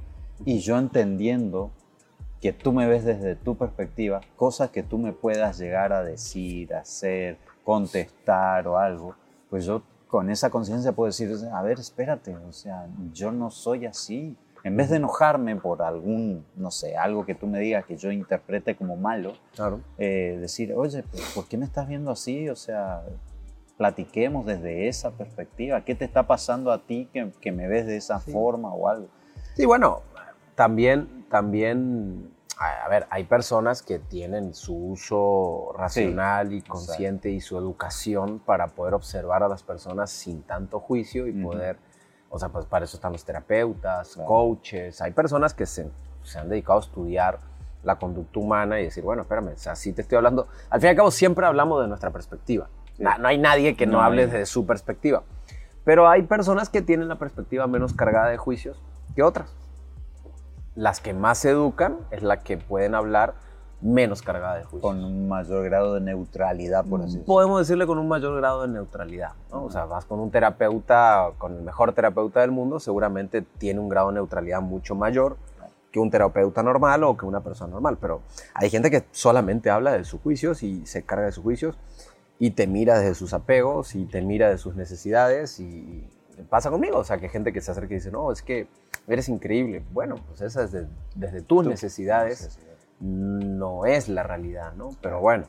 y 0.44 0.58
yo 0.58 0.76
entendiendo 0.76 1.70
que 2.40 2.52
tú 2.52 2.72
me 2.72 2.86
ves 2.86 3.04
desde 3.04 3.36
tu 3.36 3.56
perspectiva, 3.56 4.20
cosas 4.36 4.70
que 4.70 4.82
tú 4.82 4.98
me 4.98 5.12
puedas 5.12 5.58
llegar 5.58 5.92
a 5.92 6.02
decir, 6.02 6.74
hacer, 6.74 7.38
contestar 7.64 8.66
o 8.66 8.76
algo, 8.76 9.14
pues 9.50 9.64
yo 9.64 9.82
con 10.08 10.30
esa 10.30 10.50
conciencia 10.50 10.92
puedo 10.92 11.06
decir, 11.06 11.32
a 11.52 11.62
ver, 11.62 11.78
espérate, 11.78 12.36
o 12.36 12.52
sea, 12.52 12.86
yo 13.12 13.32
no 13.32 13.50
soy 13.50 13.86
así, 13.86 14.36
en 14.66 14.76
vez 14.76 14.90
de 14.90 14.96
enojarme 14.96 15.54
por 15.54 15.80
algún, 15.80 16.44
no 16.56 16.72
sé, 16.72 16.96
algo 16.96 17.24
que 17.24 17.36
tú 17.36 17.46
me 17.46 17.60
digas 17.60 17.84
que 17.84 17.96
yo 17.96 18.10
interprete 18.10 18.74
como 18.74 18.96
malo, 18.96 19.34
claro. 19.54 19.78
Eh, 19.96 20.38
decir, 20.40 20.74
oye, 20.74 21.04
¿por 21.36 21.46
qué 21.46 21.56
me 21.56 21.64
estás 21.64 21.86
viendo 21.86 22.10
así? 22.10 22.48
O 22.48 22.56
sea, 22.56 23.04
platiquemos 23.76 24.44
desde 24.44 24.88
esa 24.88 25.12
perspectiva. 25.12 25.84
¿Qué 25.84 25.94
te 25.94 26.04
está 26.04 26.26
pasando 26.26 26.72
a 26.72 26.84
ti 26.84 27.08
que, 27.12 27.30
que 27.40 27.52
me 27.52 27.68
ves 27.68 27.86
de 27.86 27.96
esa 27.96 28.18
forma 28.18 28.74
o 28.74 28.88
algo? 28.88 29.06
Sí, 29.54 29.66
bueno, 29.66 30.02
también, 30.56 31.26
también, 31.30 32.34
a 32.58 32.88
ver, 32.88 33.06
hay 33.10 33.22
personas 33.22 33.82
que 33.82 34.00
tienen 34.00 34.52
su 34.52 34.74
uso 34.74 35.74
racional 35.78 36.52
y 36.52 36.62
consciente 36.62 37.30
y 37.30 37.40
su 37.40 37.56
educación 37.56 38.40
para 38.40 38.66
poder 38.66 38.94
observar 38.94 39.44
a 39.44 39.48
las 39.48 39.62
personas 39.62 40.10
sin 40.10 40.42
tanto 40.42 40.80
juicio 40.80 41.28
y 41.28 41.32
poder 41.40 41.78
o 42.30 42.38
sea, 42.38 42.48
pues 42.48 42.66
para 42.66 42.84
eso 42.84 42.96
están 42.96 43.12
los 43.12 43.24
terapeutas, 43.24 44.16
coaches. 44.26 45.00
Hay 45.00 45.12
personas 45.12 45.54
que 45.54 45.66
se, 45.66 45.88
se, 46.22 46.38
han 46.38 46.48
dedicado 46.48 46.78
a 46.78 46.82
estudiar 46.82 47.38
la 47.82 47.96
conducta 47.96 48.40
humana 48.40 48.80
y 48.80 48.84
decir, 48.84 49.04
bueno, 49.04 49.22
espérame, 49.22 49.54
o 49.54 49.58
sea, 49.58 49.76
sí 49.76 49.92
te 49.92 50.02
estoy 50.02 50.16
hablando. 50.16 50.48
Al 50.70 50.80
fin 50.80 50.88
y 50.88 50.90
al 50.90 50.96
cabo, 50.96 51.10
siempre 51.10 51.46
hablamos 51.46 51.80
de 51.80 51.88
nuestra 51.88 52.10
perspectiva. 52.10 52.68
No, 52.98 53.28
hay 53.28 53.38
nadie 53.38 53.76
que 53.76 53.86
no, 53.86 54.00
hable 54.00 54.26
de 54.26 54.46
su 54.46 54.66
perspectiva. 54.66 55.22
Pero 55.84 56.08
hay 56.08 56.22
personas 56.22 56.68
que 56.68 56.82
tienen 56.82 57.08
la 57.08 57.16
perspectiva 57.16 57.66
menos 57.66 57.92
cargada 57.92 58.28
de 58.28 58.38
juicios 58.38 58.82
que 59.14 59.22
otras. 59.22 59.54
Las 60.74 61.00
que 61.00 61.14
más 61.14 61.38
se 61.38 61.50
educan 61.50 61.98
es 62.10 62.22
la 62.22 62.40
que 62.40 62.56
pueden 62.56 62.94
hablar 62.94 63.34
menos 63.80 64.22
cargada 64.22 64.56
de 64.56 64.64
juicio. 64.64 64.80
Con 64.80 65.04
un 65.04 65.28
mayor 65.28 65.64
grado 65.64 65.94
de 65.94 66.00
neutralidad, 66.00 66.84
por 66.84 67.00
así 67.00 67.08
decirlo. 67.08 67.26
Podemos 67.26 67.60
decirle 67.60 67.86
con 67.86 67.98
un 67.98 68.08
mayor 68.08 68.36
grado 68.36 68.62
de 68.62 68.68
neutralidad. 68.68 69.32
¿no? 69.50 69.64
O 69.64 69.70
sea, 69.70 69.84
vas 69.84 70.04
con 70.04 70.20
un 70.20 70.30
terapeuta, 70.30 71.30
con 71.38 71.56
el 71.56 71.62
mejor 71.62 71.92
terapeuta 71.92 72.40
del 72.40 72.50
mundo, 72.50 72.80
seguramente 72.80 73.42
tiene 73.42 73.80
un 73.80 73.88
grado 73.88 74.08
de 74.08 74.14
neutralidad 74.14 74.60
mucho 74.60 74.94
mayor 74.94 75.36
que 75.92 76.00
un 76.00 76.10
terapeuta 76.10 76.62
normal 76.62 77.04
o 77.04 77.16
que 77.16 77.26
una 77.26 77.40
persona 77.40 77.72
normal. 77.72 77.98
Pero 78.00 78.22
hay 78.54 78.70
gente 78.70 78.90
que 78.90 79.04
solamente 79.12 79.70
habla 79.70 79.92
de 79.92 80.04
sus 80.04 80.20
juicios 80.20 80.62
y 80.62 80.84
se 80.86 81.02
carga 81.02 81.26
de 81.26 81.32
sus 81.32 81.42
juicios 81.42 81.76
y 82.38 82.50
te 82.50 82.66
mira 82.66 82.98
desde 82.98 83.14
sus 83.14 83.32
apegos 83.32 83.94
y 83.94 84.04
te 84.04 84.20
mira 84.20 84.50
de 84.50 84.58
sus 84.58 84.74
necesidades 84.74 85.58
y 85.60 86.06
pasa 86.50 86.70
conmigo. 86.70 86.98
O 86.98 87.04
sea, 87.04 87.18
que 87.18 87.26
hay 87.26 87.30
gente 87.30 87.52
que 87.52 87.60
se 87.60 87.70
acerca 87.70 87.92
y 87.92 87.96
dice, 87.96 88.10
no, 88.10 88.30
es 88.30 88.42
que 88.42 88.68
eres 89.06 89.28
increíble. 89.28 89.82
Bueno, 89.92 90.16
pues 90.26 90.40
esa 90.40 90.64
es 90.64 90.76
desde 91.14 91.42
tus 91.42 91.66
necesidades 91.66 92.58
no 93.00 93.86
es 93.86 94.08
la 94.08 94.22
realidad, 94.22 94.72
¿no? 94.74 94.90
Pero 95.00 95.20
bueno, 95.20 95.48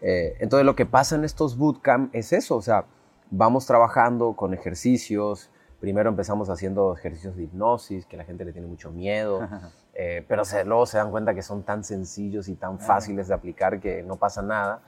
eh, 0.00 0.36
entonces 0.40 0.64
lo 0.64 0.76
que 0.76 0.86
pasa 0.86 1.16
en 1.16 1.24
estos 1.24 1.56
bootcamp 1.56 2.14
es 2.14 2.32
eso, 2.32 2.56
o 2.56 2.62
sea, 2.62 2.86
vamos 3.30 3.66
trabajando 3.66 4.34
con 4.34 4.54
ejercicios, 4.54 5.50
primero 5.80 6.08
empezamos 6.10 6.50
haciendo 6.50 6.94
ejercicios 6.96 7.36
de 7.36 7.44
hipnosis, 7.44 8.06
que 8.06 8.16
la 8.16 8.24
gente 8.24 8.44
le 8.44 8.52
tiene 8.52 8.68
mucho 8.68 8.90
miedo, 8.90 9.48
eh, 9.94 10.24
pero 10.28 10.42
luego 10.66 10.86
se 10.86 10.98
dan 10.98 11.10
cuenta 11.10 11.34
que 11.34 11.42
son 11.42 11.62
tan 11.62 11.84
sencillos 11.84 12.48
y 12.48 12.54
tan 12.54 12.78
fáciles 12.78 13.28
de 13.28 13.34
aplicar 13.34 13.80
que 13.80 14.02
no 14.02 14.16
pasa 14.16 14.42
nada, 14.42 14.82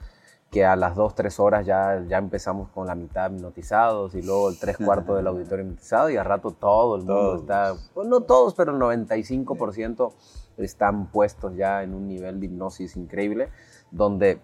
que 0.50 0.64
a 0.64 0.76
las 0.76 0.94
dos, 0.94 1.14
tres 1.14 1.40
horas 1.40 1.66
ya, 1.66 2.02
ya 2.08 2.18
empezamos 2.18 2.68
con 2.70 2.86
la 2.86 2.94
mitad 2.94 3.30
hipnotizados 3.30 4.14
y 4.14 4.22
luego 4.22 4.48
el 4.48 4.58
tres 4.58 4.76
cuartos 4.76 5.16
del 5.16 5.26
auditorio 5.28 5.64
hipnotizado 5.64 6.10
y 6.10 6.16
al 6.16 6.24
rato 6.24 6.52
todo 6.52 6.96
el 6.96 7.02
mundo 7.02 7.36
está, 7.36 7.74
pues 7.94 8.08
no 8.08 8.20
todos, 8.22 8.54
pero 8.54 8.72
el 8.72 8.80
95% 9.04 10.12
están 10.58 11.06
puestos 11.06 11.56
ya 11.56 11.82
en 11.82 11.94
un 11.94 12.08
nivel 12.08 12.40
de 12.40 12.46
hipnosis 12.46 12.96
increíble, 12.96 13.50
donde 13.90 14.40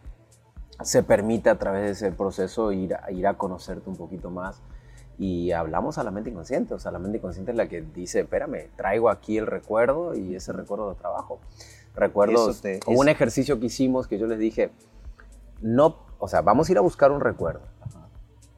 se 0.83 1.03
permite 1.03 1.51
a 1.51 1.59
través 1.59 1.83
de 1.83 1.91
ese 1.91 2.17
proceso 2.17 2.73
ir 2.73 2.95
a, 2.95 3.11
ir 3.11 3.27
a 3.27 3.35
conocerte 3.35 3.89
un 3.89 3.97
poquito 3.97 4.31
más. 4.31 4.61
Y 5.19 5.53
hablamos 5.53 5.99
a 5.99 6.05
la 6.05 6.11
mente 6.11 6.31
inconsciente, 6.31 6.75
o 6.75 6.79
sea, 6.79 6.91
la 6.91 6.99
mente 6.99 7.19
inconsciente 7.19 7.53
es 7.53 7.57
la 7.57 7.69
que 7.69 7.83
dice, 7.83 8.21
espérame, 8.21 8.71
traigo 8.77 9.09
aquí 9.09 9.39
el 9.39 9.47
recuerdo 9.47 10.15
y 10.15 10.35
ese 10.35 10.53
recuerdo 10.53 10.89
de 10.91 10.97
trabajo. 10.97 11.39
Recuerdo 11.95 12.51
un 12.87 13.09
ejercicio 13.09 13.61
que 13.61 13.67
hicimos 13.67 14.09
que 14.09 14.19
yo 14.19 14.27
les 14.27 14.39
dije, 14.39 14.71
no, 15.63 15.97
o 16.19 16.29
sea, 16.29 16.43
vamos 16.43 16.69
a 16.69 16.73
ir 16.73 16.79
a 16.79 16.83
buscar 16.83 17.11
un 17.11 17.21
recuerdo, 17.21 17.63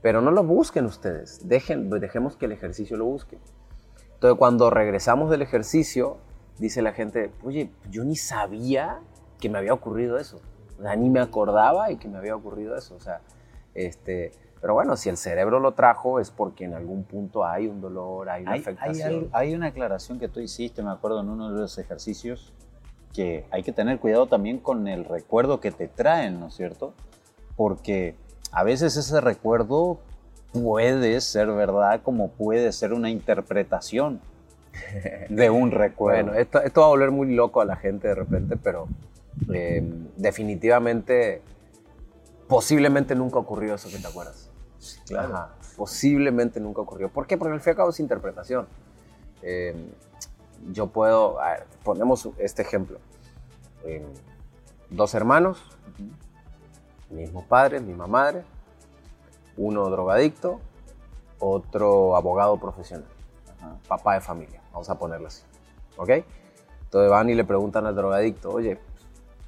pero 0.02 0.20
no 0.20 0.30
lo 0.30 0.42
busquen 0.42 0.87
ustedes, 0.87 1.46
Dejen, 1.49 1.90
dejemos 1.90 2.37
que 2.37 2.46
el 2.46 2.52
ejercicio 2.52 2.96
lo 2.96 3.04
busque. 3.04 3.38
Entonces, 4.14 4.38
cuando 4.38 4.70
regresamos 4.70 5.30
del 5.30 5.42
ejercicio, 5.42 6.16
dice 6.58 6.82
la 6.82 6.92
gente, 6.92 7.30
oye, 7.42 7.70
yo 7.90 8.04
ni 8.04 8.16
sabía 8.16 9.00
que 9.38 9.49
me 9.49 9.58
había 9.58 9.75
ocurrido 9.75 10.18
eso. 10.18 10.40
O 10.78 10.82
sea, 10.82 10.96
ni 10.96 11.11
me 11.11 11.20
acordaba 11.20 11.90
y 11.90 11.96
que 11.96 12.08
me 12.08 12.18
había 12.18 12.34
ocurrido 12.34 12.76
eso. 12.76 12.94
O 12.94 13.00
sea, 13.00 13.20
este, 13.75 14.32
pero 14.61 14.75
bueno, 14.75 14.96
si 14.96 15.08
el 15.08 15.16
cerebro 15.16 15.61
lo 15.61 15.73
trajo 15.73 16.20
es 16.20 16.30
porque 16.30 16.64
en 16.64 16.75
algún 16.75 17.04
punto 17.04 17.44
hay 17.44 17.66
un 17.66 17.80
dolor, 17.80 18.30
hay 18.30 18.42
una 18.42 18.52
hay, 18.52 18.61
afectación. 18.61 19.28
Hay, 19.32 19.49
hay, 19.49 19.54
una 19.54 19.66
aclaración 19.66 20.18
que 20.18 20.28
tú 20.28 20.40
hiciste, 20.40 20.82
me 20.82 20.90
acuerdo, 20.90 21.20
en 21.20 21.28
uno 21.28 21.52
de 21.52 21.61
los 21.61 21.76
ejercicios, 21.76 22.54
que 23.14 23.47
hay 23.50 23.62
que 23.62 23.73
tener 23.73 23.99
cuidado 24.00 24.26
también 24.26 24.59
con 24.59 24.88
el 24.88 25.04
recuerdo 25.04 25.61
que 25.61 25.71
te 25.71 25.88
traen, 25.88 26.40
¿no 26.40 26.49
es 26.49 26.54
cierto? 26.54 26.92
Porque 27.56 28.16
a 28.50 28.64
veces 28.64 28.97
ese 28.97 29.21
recuerdo 29.21 30.00
puede 30.52 31.21
ser 31.21 31.49
verdad 31.49 32.02
como 32.02 32.28
puede 32.28 32.73
ser 32.73 32.92
una 32.92 33.11
interpretación 33.11 34.21
de 35.28 35.50
un 35.50 35.71
recuerdo. 35.71 36.25
Bueno, 36.25 36.38
esto, 36.38 36.61
esto 36.61 36.80
va 36.80 36.87
a 36.87 36.90
volver 36.90 37.12
muy 37.12 37.35
loco 37.35 37.61
a 37.61 37.64
la 37.64 37.76
gente 37.76 38.09
de 38.09 38.14
repente, 38.16 38.56
pero 38.56 38.88
eh, 39.52 39.83
definitivamente, 40.16 41.40
posiblemente 42.49 43.14
nunca 43.14 43.38
ocurrió 43.38 43.75
eso 43.75 43.88
que 43.88 43.99
te 43.99 44.06
acuerdas. 44.06 44.50
Claro. 45.06 45.49
Posiblemente 45.76 46.61
nunca 46.61 46.80
ocurrió. 46.80 47.09
¿Por 47.09 47.26
qué? 47.26 47.37
Porque 47.37 47.54
al 47.54 47.61
fin 47.61 47.71
y 47.71 47.73
al 47.73 47.76
cabo 47.76 47.90
es 47.90 48.00
interpretación. 48.00 48.66
Eh, 49.42 49.75
yo 50.73 50.88
puedo, 50.88 51.37
ver, 51.37 51.66
ponemos 51.83 52.28
este 52.38 52.62
ejemplo. 52.62 52.99
Eh, 53.85 54.06
dos 54.90 55.14
hermanos, 55.14 55.62
mismo 57.11 57.44
padre, 57.47 57.80
misma 57.80 58.06
madre, 58.06 58.44
uno 59.56 59.88
drogadicto, 59.90 60.61
otro 61.38 62.16
abogado 62.16 62.59
profesional, 62.59 63.09
papá 63.87 64.14
de 64.14 64.21
familia, 64.21 64.62
vamos 64.73 64.88
a 64.88 64.99
ponerlo 64.99 65.28
así. 65.28 65.42
¿Ok? 65.97 66.11
Entonces 66.85 67.11
van 67.11 67.28
y 67.28 67.35
le 67.35 67.44
preguntan 67.44 67.87
al 67.87 67.94
drogadicto, 67.94 68.50
oye, 68.50 68.78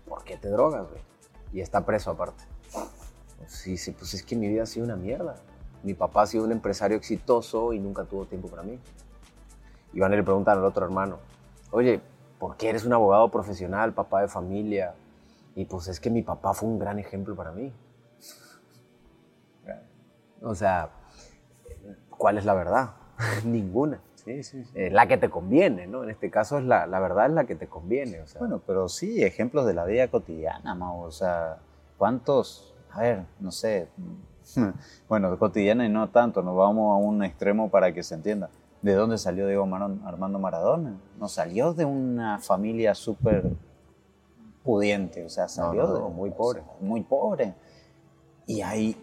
¿por 0.09 0.23
qué 0.25 0.37
te 0.37 0.49
drogas, 0.49 0.89
güey? 0.89 1.01
Y 1.53 1.61
está 1.61 1.85
preso 1.85 2.11
aparte. 2.11 2.45
Sí, 3.47 3.77
sí, 3.77 3.93
pues 3.93 4.15
es 4.15 4.23
que 4.23 4.37
mi 4.37 4.49
vida 4.49 4.65
ha 4.65 4.67
sido 4.67 4.85
una 4.85 4.97
mierda. 4.97 5.37
Mi 5.83 5.95
papá 5.95 6.23
ha 6.23 6.27
sido 6.27 6.45
un 6.45 6.53
empresario 6.53 6.97
exitoso 6.97 7.73
y 7.73 7.79
nunca 7.79 8.05
tuvo 8.05 8.25
tiempo 8.27 8.49
para 8.49 8.63
mí. 8.63 8.79
Y 9.97 9.99
van 10.01 10.13
y 10.13 10.17
le 10.17 10.23
preguntan 10.23 10.59
al 10.59 10.65
otro 10.67 10.85
hermano, 10.85 11.17
oye, 11.71 12.03
¿por 12.39 12.59
qué 12.59 12.69
eres 12.69 12.85
un 12.85 12.93
abogado 12.93 13.31
profesional, 13.31 13.95
papá 13.95 14.21
de 14.21 14.29
familia? 14.29 14.93
Y 15.55 15.65
pues 15.65 15.89
es 15.89 16.01
que 16.01 16.11
mi 16.11 16.21
papá 16.21 16.53
fue 16.53 16.69
un 16.69 16.79
gran 16.79 16.99
ejemplo 16.99 17.35
para 17.35 17.51
mí. 17.51 17.73
O 20.43 20.55
sea, 20.55 20.91
¿cuál 22.11 22.37
es 22.37 22.45
la 22.45 22.53
verdad? 22.53 22.91
Ninguna. 23.47 23.99
Sí, 24.17 24.43
sí, 24.43 24.65
sí. 24.65 24.71
Eh, 24.75 24.91
la 24.91 25.09
que 25.09 25.17
te 25.17 25.31
conviene, 25.31 25.87
¿no? 25.87 26.05
En 26.05 26.11
este 26.11 26.31
caso 26.31 26.59
es 26.59 26.65
la, 26.65 26.87
la 26.87 27.01
verdad 27.01 27.29
es 27.29 27.33
la 27.33 27.47
que 27.47 27.55
te 27.55 27.67
conviene. 27.67 28.21
O 28.21 28.27
sea, 28.27 28.41
Bueno, 28.41 28.61
pero 28.67 28.91
sí, 28.91 29.25
ejemplos 29.25 29.65
de 29.65 29.73
la 29.73 29.87
vida 29.87 30.09
cotidiana, 30.09 30.75
Mau. 30.75 31.05
O 31.05 31.11
sea, 31.11 31.57
¿cuántos? 31.97 32.75
A 32.91 33.01
ver, 33.01 33.23
no 33.41 33.51
sé. 33.51 33.89
Bueno, 35.09 35.39
cotidiana 35.39 35.87
y 35.87 35.89
no 35.89 36.11
tanto, 36.11 36.43
nos 36.43 36.55
vamos 36.55 36.93
a 36.93 36.97
un 37.03 37.25
extremo 37.25 37.71
para 37.71 37.95
que 37.95 38.03
se 38.03 38.15
entienda. 38.15 38.51
¿De 38.87 38.95
dónde 38.95 39.19
salió 39.19 39.49
Diego 39.49 39.67
Mar- 39.67 39.91
Armando 40.05 40.39
Maradona? 40.39 40.97
No 41.19 41.27
salió 41.27 41.75
de 41.75 41.85
una 41.85 42.39
familia 42.39 42.95
súper 42.95 43.51
pudiente, 44.63 45.25
o 45.25 45.29
sea, 45.29 45.49
salió 45.49 45.83
no, 45.89 45.95
de 45.95 46.01
no, 46.03 46.09
muy 46.11 46.31
pobre. 46.31 46.63
muy 46.81 47.01
pobre. 47.03 47.55
Y 48.47 48.61
hay 48.63 48.97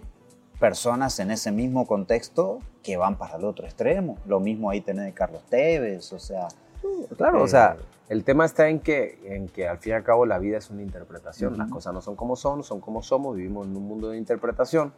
personas 0.58 1.20
en 1.20 1.32
ese 1.32 1.52
mismo 1.52 1.86
contexto 1.86 2.60
que 2.82 2.96
van 2.96 3.18
para 3.18 3.36
el 3.36 3.44
otro 3.44 3.66
extremo. 3.66 4.18
Lo 4.26 4.40
mismo 4.40 4.70
ahí 4.70 4.80
tenés 4.80 5.04
de 5.04 5.12
Carlos 5.14 5.44
Tevez, 5.50 6.14
o 6.14 6.20
sea, 6.20 6.48
Claro, 7.18 7.42
o 7.42 7.46
Eh, 7.46 7.50
sea, 7.50 7.76
el 8.08 8.24
tema 8.24 8.46
está 8.46 8.70
en 8.70 8.80
que, 8.80 9.20
en 9.26 9.50
que 9.50 9.68
al 9.68 9.80
fin 9.80 9.92
y 9.92 9.96
al 9.96 10.04
cabo 10.04 10.26
la 10.26 10.40
vida 10.40 10.58
es 10.60 10.70
una 10.70 10.82
interpretación. 10.82 11.58
Las 11.58 11.70
cosas 11.70 11.94
no 11.94 12.02
son 12.02 12.16
como 12.16 12.38
son, 12.38 12.64
son 12.64 12.80
como 12.80 13.02
somos, 13.04 13.36
vivimos 13.36 13.68
en 13.68 13.76
un 13.76 13.84
mundo 13.86 14.10
de 14.12 14.18
interpretación. 14.18 14.94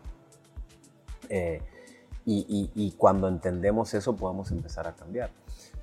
Eh, 1.29 1.59
y, 2.25 2.45
y- 2.49 2.71
y 2.75 2.91
cuando 2.93 3.27
entendemos 3.27 3.93
eso 3.93 4.15
podemos 4.15 4.51
empezar 4.51 4.87
a 4.87 4.93
cambiar. 4.95 5.29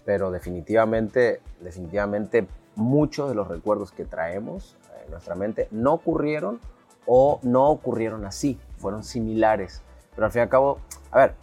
Pero 0.04 0.30
definitivamente, 0.30 1.40
definitivamente 1.60 2.46
muchos 2.74 3.28
de 3.28 3.34
los 3.34 3.48
recuerdos 3.48 3.92
que 3.92 4.04
traemos 4.04 4.76
en 5.04 5.10
nuestra 5.10 5.34
mente 5.34 5.68
no 5.70 5.92
ocurrieron 5.94 6.58
o 7.06 7.38
no 7.42 7.68
ocurrieron 7.70 8.24
así, 8.24 8.58
fueron 8.78 9.04
similares. 9.04 9.82
Pero 10.14 10.26
al 10.26 10.32
fin 10.32 10.40
y 10.40 10.42
al 10.42 10.48
cabo, 10.48 10.78
a 11.10 11.18
ver, 11.18 11.34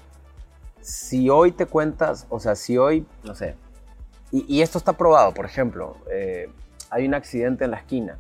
si 0.82 1.30
hoy 1.30 1.52
te 1.52 1.66
cuentas, 1.66 2.26
o 2.30 2.40
sea, 2.40 2.56
si 2.56 2.78
hoy, 2.78 3.06
no 3.24 3.36
sé, 3.36 3.56
y, 4.32 4.46
y 4.54 4.62
esto 4.62 4.78
está 4.78 4.94
probado, 4.94 5.34
por 5.34 5.46
ejemplo, 5.46 5.98
eh, 6.12 6.50
hay 6.90 7.06
un 7.08 7.14
accidente 7.14 7.66
en 7.66 7.72
la 7.72 7.78
esquina 7.78 8.18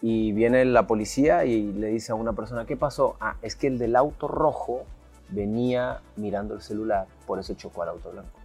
y 0.00 0.32
viene 0.32 0.64
la 0.64 0.86
policía 0.86 1.44
y 1.44 1.72
le 1.72 1.88
dice 1.88 2.12
a 2.12 2.14
una 2.14 2.32
persona, 2.34 2.66
¿qué 2.66 2.76
pasó? 2.76 3.16
Ah, 3.20 3.36
es 3.42 3.56
que 3.56 3.66
el 3.66 3.78
del 3.78 3.96
auto 3.96 4.28
rojo 4.28 4.84
venía 5.28 6.00
mirando 6.16 6.54
el 6.54 6.60
celular, 6.60 7.06
por 7.26 7.38
eso 7.38 7.54
chocó 7.54 7.82
al 7.82 7.90
auto 7.90 8.10
blanco. 8.10 8.38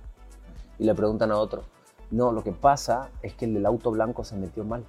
Y 0.78 0.86
le 0.86 0.96
preguntan 0.96 1.32
a 1.32 1.38
otro, 1.38 1.64
no, 2.12 2.32
lo 2.32 2.44
que 2.44 2.52
pasa 2.52 3.10
es 3.22 3.34
que 3.34 3.46
el 3.46 3.54
del 3.54 3.66
auto 3.66 3.92
blanco 3.92 4.24
se 4.24 4.36
metió 4.36 4.64
mal 4.64 4.84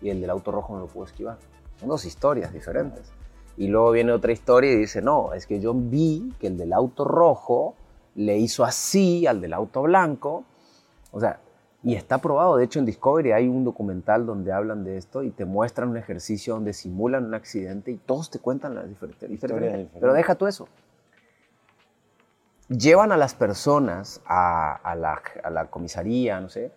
y 0.00 0.10
el 0.10 0.20
del 0.20 0.30
auto 0.30 0.52
rojo 0.52 0.74
no 0.74 0.80
lo 0.80 0.86
pudo 0.86 1.04
esquivar. 1.04 1.38
Son 1.80 1.88
dos 1.88 2.04
historias 2.04 2.52
diferentes. 2.52 3.10
Y 3.56 3.68
luego 3.68 3.90
viene 3.90 4.12
otra 4.12 4.32
historia 4.32 4.72
y 4.72 4.76
dice, 4.76 5.00
no, 5.00 5.32
es 5.32 5.46
que 5.46 5.60
yo 5.60 5.72
vi 5.74 6.32
que 6.38 6.48
el 6.48 6.58
del 6.58 6.72
auto 6.72 7.04
rojo 7.04 7.74
le 8.14 8.36
hizo 8.38 8.64
así 8.64 9.26
al 9.26 9.40
del 9.40 9.54
auto 9.54 9.82
blanco. 9.82 10.44
O 11.10 11.20
sea, 11.20 11.40
y 11.82 11.94
está 11.94 12.18
probado. 12.18 12.56
De 12.56 12.64
hecho, 12.64 12.78
en 12.78 12.86
Discovery 12.86 13.32
hay 13.32 13.48
un 13.48 13.64
documental 13.64 14.26
donde 14.26 14.52
hablan 14.52 14.84
de 14.84 14.96
esto 14.96 15.22
y 15.22 15.30
te 15.30 15.44
muestran 15.44 15.88
un 15.88 15.96
ejercicio 15.96 16.54
donde 16.54 16.72
simulan 16.72 17.24
un 17.24 17.34
accidente 17.34 17.90
y 17.90 17.96
todos 17.96 18.30
te 18.30 18.38
cuentan 18.38 18.74
las 18.74 18.88
diferentes 18.88 19.30
Historias. 19.30 19.88
Pero 19.98 20.12
deja 20.12 20.34
tú 20.34 20.46
eso. 20.46 20.68
Llevan 22.68 23.12
a 23.12 23.16
las 23.16 23.34
personas 23.34 24.20
a, 24.26 24.74
a 24.74 24.94
la, 24.96 25.22
a 25.44 25.50
la 25.50 25.66
comisaría, 25.70 26.40
no 26.40 26.48
sé, 26.48 26.72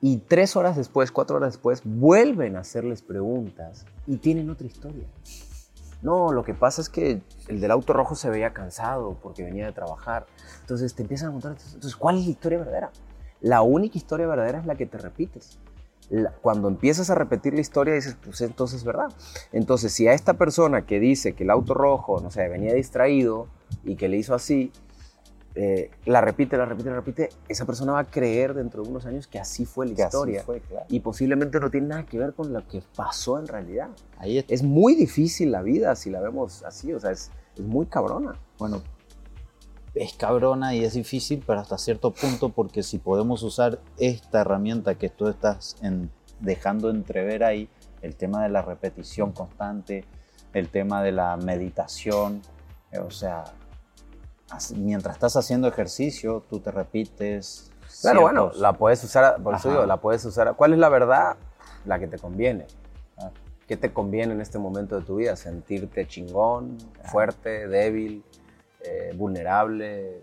y 0.00 0.18
tres 0.18 0.56
horas 0.56 0.76
después, 0.76 1.10
cuatro 1.10 1.36
horas 1.36 1.52
después, 1.54 1.82
vuelven 1.84 2.56
a 2.56 2.60
hacerles 2.60 3.02
preguntas 3.02 3.84
y 4.06 4.16
tienen 4.18 4.48
otra 4.50 4.66
historia. 4.66 5.06
No, 6.02 6.32
lo 6.32 6.44
que 6.44 6.54
pasa 6.54 6.80
es 6.80 6.88
que 6.88 7.20
el 7.48 7.60
del 7.60 7.70
auto 7.72 7.92
rojo 7.92 8.14
se 8.14 8.30
veía 8.30 8.54
cansado 8.54 9.18
porque 9.22 9.42
venía 9.42 9.66
de 9.66 9.72
trabajar. 9.72 10.26
Entonces 10.60 10.94
te 10.94 11.02
empiezan 11.02 11.28
a 11.28 11.32
contar, 11.32 11.52
entonces, 11.52 11.96
¿cuál 11.96 12.18
es 12.18 12.24
la 12.24 12.30
historia 12.30 12.58
verdadera? 12.58 12.90
La 13.42 13.62
única 13.62 13.98
historia 13.98 14.26
verdadera 14.26 14.60
es 14.60 14.66
la 14.66 14.76
que 14.76 14.86
te 14.86 14.96
repites. 14.96 15.58
La- 16.08 16.30
cuando 16.30 16.68
empiezas 16.68 17.10
a 17.10 17.14
repetir 17.14 17.52
la 17.52 17.60
historia 17.60 17.92
dices, 17.94 18.16
pues 18.24 18.40
entonces 18.40 18.78
es 18.78 18.84
verdad. 18.84 19.08
Entonces, 19.52 19.92
si 19.92 20.08
a 20.08 20.14
esta 20.14 20.34
persona 20.34 20.86
que 20.86 21.00
dice 21.00 21.34
que 21.34 21.44
el 21.44 21.50
auto 21.50 21.74
rojo, 21.74 22.20
no 22.20 22.30
sé, 22.30 22.48
venía 22.48 22.72
distraído 22.72 23.48
y 23.84 23.96
que 23.96 24.08
le 24.08 24.16
hizo 24.16 24.34
así, 24.34 24.72
eh, 25.62 25.90
la 26.06 26.22
repite, 26.22 26.56
la 26.56 26.64
repite, 26.64 26.88
la 26.88 26.96
repite, 26.96 27.28
esa 27.46 27.66
persona 27.66 27.92
va 27.92 27.98
a 27.98 28.04
creer 28.04 28.54
dentro 28.54 28.82
de 28.82 28.88
unos 28.88 29.04
años 29.04 29.26
que 29.26 29.38
así 29.38 29.66
fue 29.66 29.86
la 29.88 29.94
que 29.94 30.02
historia. 30.02 30.42
fue, 30.42 30.60
claro. 30.60 30.86
Y 30.88 31.00
posiblemente 31.00 31.60
no 31.60 31.70
tiene 31.70 31.88
nada 31.88 32.06
que 32.06 32.18
ver 32.18 32.32
con 32.32 32.50
lo 32.52 32.66
que 32.66 32.82
pasó 32.96 33.38
en 33.38 33.46
realidad. 33.46 33.88
Ahí. 34.16 34.42
Es 34.48 34.62
muy 34.62 34.94
difícil 34.94 35.52
la 35.52 35.60
vida 35.60 35.94
si 35.96 36.08
la 36.08 36.20
vemos 36.20 36.62
así, 36.64 36.94
o 36.94 36.98
sea, 36.98 37.10
es, 37.10 37.30
es 37.54 37.60
muy 37.60 37.84
cabrona. 37.84 38.36
Bueno, 38.58 38.82
es 39.94 40.14
cabrona 40.14 40.74
y 40.74 40.82
es 40.84 40.94
difícil, 40.94 41.42
pero 41.46 41.60
hasta 41.60 41.76
cierto 41.76 42.12
punto, 42.12 42.48
porque 42.48 42.82
si 42.82 42.96
podemos 42.98 43.42
usar 43.42 43.80
esta 43.98 44.40
herramienta 44.40 44.94
que 44.94 45.10
tú 45.10 45.28
estás 45.28 45.76
en- 45.82 46.10
dejando 46.40 46.88
entrever 46.88 47.44
ahí, 47.44 47.68
el 48.00 48.16
tema 48.16 48.42
de 48.42 48.48
la 48.48 48.62
repetición 48.62 49.32
constante, 49.32 50.04
el 50.54 50.68
tema 50.70 51.02
de 51.02 51.12
la 51.12 51.36
meditación, 51.36 52.40
eh, 52.92 52.98
o 53.00 53.10
sea, 53.10 53.44
mientras 54.76 55.16
estás 55.16 55.36
haciendo 55.36 55.68
ejercicio, 55.68 56.44
tú 56.48 56.60
te 56.60 56.70
repites. 56.70 57.70
Claro, 58.02 58.22
bueno, 58.22 58.50
la 58.56 58.72
puedes 58.72 59.02
usar, 59.04 59.42
por 59.42 59.54
eso 59.54 59.86
la 59.86 59.98
puedes 59.98 60.24
usar. 60.24 60.54
¿Cuál 60.56 60.72
es 60.72 60.78
la 60.78 60.88
verdad? 60.88 61.36
La 61.84 61.98
que 61.98 62.06
te 62.06 62.18
conviene. 62.18 62.66
Ah. 63.18 63.30
¿Qué 63.66 63.76
te 63.76 63.92
conviene 63.92 64.32
en 64.32 64.40
este 64.40 64.58
momento 64.58 64.98
de 64.98 65.04
tu 65.04 65.16
vida? 65.16 65.36
Sentirte 65.36 66.06
chingón, 66.06 66.78
fuerte, 67.04 67.68
débil, 67.68 68.24
eh, 68.82 69.12
vulnerable, 69.16 70.22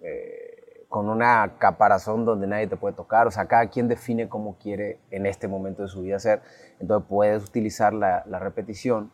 eh, 0.00 0.84
con 0.88 1.08
una 1.08 1.54
caparazón 1.58 2.24
donde 2.24 2.46
nadie 2.46 2.66
te 2.66 2.76
puede 2.76 2.94
tocar. 2.94 3.26
O 3.26 3.30
sea, 3.30 3.46
cada 3.46 3.68
quien 3.68 3.88
define 3.88 4.28
cómo 4.28 4.56
quiere 4.56 4.98
en 5.10 5.26
este 5.26 5.48
momento 5.48 5.82
de 5.82 5.88
su 5.88 6.02
vida 6.02 6.18
ser. 6.18 6.42
Entonces 6.80 7.06
puedes 7.08 7.44
utilizar 7.44 7.94
la, 7.94 8.24
la 8.26 8.38
repetición 8.38 9.10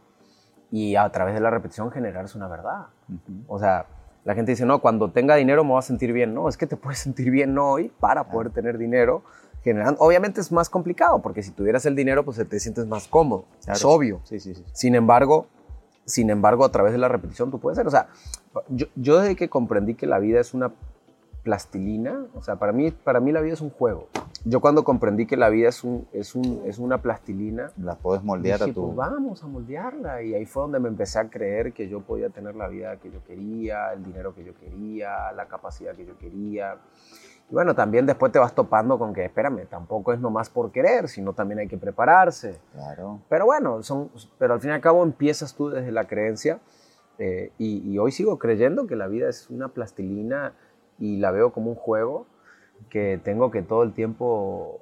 y 0.70 0.96
a 0.96 1.08
través 1.10 1.34
de 1.34 1.40
la 1.40 1.50
repetición 1.50 1.90
generarse 1.90 2.36
una 2.36 2.48
verdad. 2.48 2.86
Ujú. 3.08 3.44
O 3.46 3.58
sea, 3.58 3.86
la 4.24 4.34
gente 4.34 4.52
dice, 4.52 4.64
no, 4.64 4.80
cuando 4.80 5.10
tenga 5.10 5.34
dinero 5.36 5.64
me 5.64 5.70
voy 5.70 5.78
a 5.78 5.82
sentir 5.82 6.12
bien. 6.12 6.32
No, 6.34 6.48
es 6.48 6.56
que 6.56 6.66
te 6.66 6.76
puedes 6.76 6.98
sentir 6.98 7.30
bien 7.30 7.56
hoy 7.58 7.90
para 8.00 8.28
poder 8.28 8.50
tener 8.50 8.78
dinero. 8.78 9.22
Generando, 9.62 10.00
obviamente 10.00 10.40
es 10.40 10.50
más 10.50 10.68
complicado, 10.68 11.22
porque 11.22 11.42
si 11.42 11.52
tuvieras 11.52 11.86
el 11.86 11.94
dinero, 11.94 12.24
pues 12.24 12.36
te 12.48 12.60
sientes 12.60 12.86
más 12.86 13.06
cómodo. 13.08 13.44
Es 13.60 13.66
Claro. 13.66 13.90
obvio. 13.90 14.20
Sí, 14.24 14.40
sí, 14.40 14.54
sí. 14.54 14.64
Sin 14.72 14.94
embargo, 14.96 15.46
sin 16.04 16.30
embargo, 16.30 16.64
a 16.64 16.72
través 16.72 16.92
de 16.92 16.98
la 16.98 17.08
repetición 17.08 17.50
tú 17.50 17.60
puedes 17.60 17.76
ser. 17.76 17.86
O 17.86 17.90
sea, 17.90 18.08
yo, 18.68 18.86
yo 18.96 19.20
desde 19.20 19.36
que 19.36 19.48
comprendí 19.48 19.94
que 19.94 20.06
la 20.06 20.18
vida 20.18 20.40
es 20.40 20.52
una 20.52 20.72
plastilina. 21.42 22.26
O 22.34 22.42
sea, 22.42 22.56
para 22.56 22.72
mí, 22.72 22.90
para 22.90 23.20
mí 23.20 23.32
la 23.32 23.40
vida 23.40 23.54
es 23.54 23.60
un 23.60 23.70
juego. 23.70 24.08
Yo 24.44 24.60
cuando 24.60 24.84
comprendí 24.84 25.26
que 25.26 25.36
la 25.36 25.48
vida 25.50 25.68
es, 25.68 25.84
un, 25.84 26.06
es, 26.12 26.34
un, 26.34 26.62
es 26.66 26.78
una 26.78 26.98
plastilina... 26.98 27.70
La 27.76 27.94
puedes 27.94 28.24
moldear 28.24 28.58
dije, 28.58 28.70
a 28.70 28.74
tu... 28.74 28.86
pues 28.86 28.96
vamos 28.96 29.42
a 29.42 29.46
moldearla. 29.46 30.22
Y 30.22 30.34
ahí 30.34 30.46
fue 30.46 30.62
donde 30.62 30.80
me 30.80 30.88
empecé 30.88 31.18
a 31.18 31.28
creer 31.28 31.72
que 31.72 31.88
yo 31.88 32.00
podía 32.00 32.30
tener 32.30 32.56
la 32.56 32.68
vida 32.68 32.96
que 32.96 33.10
yo 33.10 33.22
quería, 33.24 33.92
el 33.92 34.04
dinero 34.04 34.34
que 34.34 34.44
yo 34.44 34.54
quería, 34.54 35.32
la 35.32 35.46
capacidad 35.46 35.94
que 35.94 36.04
yo 36.04 36.18
quería. 36.18 36.76
Y 37.50 37.54
bueno, 37.54 37.74
también 37.74 38.06
después 38.06 38.32
te 38.32 38.38
vas 38.38 38.54
topando 38.54 38.98
con 38.98 39.12
que, 39.12 39.24
espérame, 39.24 39.66
tampoco 39.68 40.12
es 40.12 40.18
nomás 40.18 40.48
por 40.48 40.72
querer, 40.72 41.08
sino 41.08 41.32
también 41.32 41.60
hay 41.60 41.68
que 41.68 41.76
prepararse. 41.76 42.58
Claro. 42.72 43.20
Pero 43.28 43.44
bueno, 43.44 43.82
son, 43.82 44.10
pero 44.38 44.54
al 44.54 44.60
fin 44.60 44.70
y 44.70 44.72
al 44.74 44.80
cabo 44.80 45.02
empiezas 45.02 45.54
tú 45.54 45.68
desde 45.68 45.92
la 45.92 46.04
creencia 46.04 46.60
eh, 47.18 47.52
y, 47.58 47.92
y 47.92 47.98
hoy 47.98 48.10
sigo 48.10 48.38
creyendo 48.38 48.86
que 48.86 48.96
la 48.96 49.06
vida 49.06 49.28
es 49.28 49.50
una 49.50 49.68
plastilina 49.68 50.54
y 51.02 51.16
la 51.16 51.32
veo 51.32 51.52
como 51.52 51.70
un 51.70 51.76
juego 51.76 52.26
que 52.88 53.20
tengo 53.22 53.50
que 53.50 53.62
todo 53.62 53.82
el 53.82 53.92
tiempo 53.92 54.80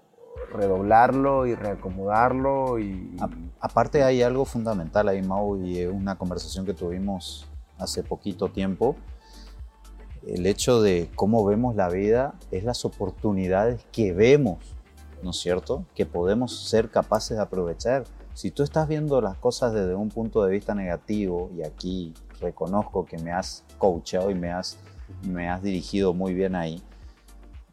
redoblarlo 0.52 1.46
y 1.46 1.54
reacomodarlo 1.54 2.78
y... 2.78 3.16
A- 3.20 3.28
aparte 3.60 4.02
hay 4.02 4.22
algo 4.22 4.44
fundamental 4.44 5.08
ahí, 5.08 5.22
Mau, 5.22 5.56
y 5.56 5.86
una 5.86 6.16
conversación 6.18 6.66
que 6.66 6.74
tuvimos 6.74 7.46
hace 7.78 8.02
poquito 8.02 8.48
tiempo. 8.48 8.96
El 10.26 10.44
hecho 10.44 10.82
de 10.82 11.08
cómo 11.14 11.42
vemos 11.46 11.74
la 11.74 11.88
vida 11.88 12.34
es 12.50 12.64
las 12.64 12.84
oportunidades 12.84 13.82
que 13.90 14.12
vemos, 14.12 14.58
¿no 15.22 15.30
es 15.30 15.40
cierto? 15.40 15.86
Que 15.94 16.04
podemos 16.04 16.68
ser 16.68 16.90
capaces 16.90 17.38
de 17.38 17.42
aprovechar. 17.42 18.04
Si 18.34 18.50
tú 18.50 18.62
estás 18.62 18.86
viendo 18.88 19.22
las 19.22 19.38
cosas 19.38 19.72
desde 19.72 19.94
un 19.94 20.10
punto 20.10 20.44
de 20.44 20.52
vista 20.52 20.74
negativo, 20.74 21.50
y 21.56 21.62
aquí 21.62 22.12
reconozco 22.40 23.06
que 23.06 23.16
me 23.18 23.32
has 23.32 23.64
coachado 23.78 24.30
y 24.30 24.34
me 24.34 24.52
has, 24.52 24.78
me 25.22 25.48
has 25.48 25.62
dirigido 25.62 26.14
muy 26.14 26.34
bien 26.34 26.54
ahí, 26.54 26.82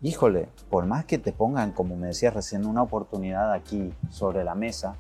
híjole, 0.01 0.47
por 0.69 0.85
más 0.85 1.05
que 1.05 1.17
te 1.17 1.31
pongan, 1.31 1.71
como 1.71 1.95
me 1.95 2.07
decías 2.07 2.33
recién, 2.33 2.65
una 2.65 2.83
oportunidad 2.83 3.51
aquí 3.53 3.93
sobre 4.09 4.43
la 4.43 4.55
mesa, 4.55 4.95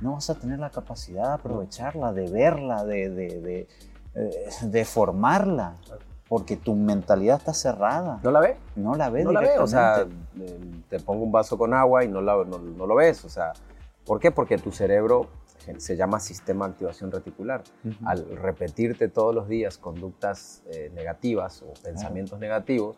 no 0.00 0.12
vas 0.12 0.30
a 0.30 0.34
tener 0.36 0.58
la 0.58 0.70
capacidad 0.70 1.26
de 1.28 1.32
aprovecharla, 1.34 2.12
de 2.12 2.30
verla, 2.30 2.84
de, 2.84 3.10
de, 3.10 3.40
de, 3.40 3.68
eh, 4.14 4.48
de 4.62 4.84
formarla, 4.84 5.74
porque 6.28 6.56
tu 6.56 6.74
mentalidad 6.74 7.38
está 7.38 7.52
cerrada, 7.54 8.20
¿No 8.22 8.30
la 8.30 8.40
ve? 8.40 8.56
no 8.76 8.94
la 8.94 9.10
ves 9.10 9.24
no 9.24 9.32
la 9.32 9.40
ve, 9.40 9.58
o 9.58 9.66
sea, 9.66 10.06
eh, 10.40 10.60
te 10.88 11.00
pongo 11.00 11.24
un 11.24 11.32
vaso 11.32 11.56
con 11.58 11.74
agua 11.74 12.04
y 12.04 12.08
no, 12.08 12.20
la- 12.20 12.44
no, 12.44 12.58
no 12.58 12.86
lo 12.86 12.94
ves, 12.94 13.24
o 13.24 13.28
sea, 13.28 13.52
¿por 14.06 14.20
qué? 14.20 14.30
Porque 14.30 14.56
tu 14.58 14.70
cerebro 14.70 15.26
se 15.78 15.96
llama 15.96 16.18
sistema 16.20 16.66
de 16.66 16.72
activación 16.72 17.10
reticular. 17.12 17.62
Al 18.04 18.24
repetirte 18.36 19.08
todos 19.08 19.34
los 19.34 19.48
días 19.48 19.78
conductas 19.78 20.62
eh, 20.70 20.90
negativas 20.94 21.62
o 21.62 21.72
pensamientos 21.82 22.38
negativos, 22.38 22.96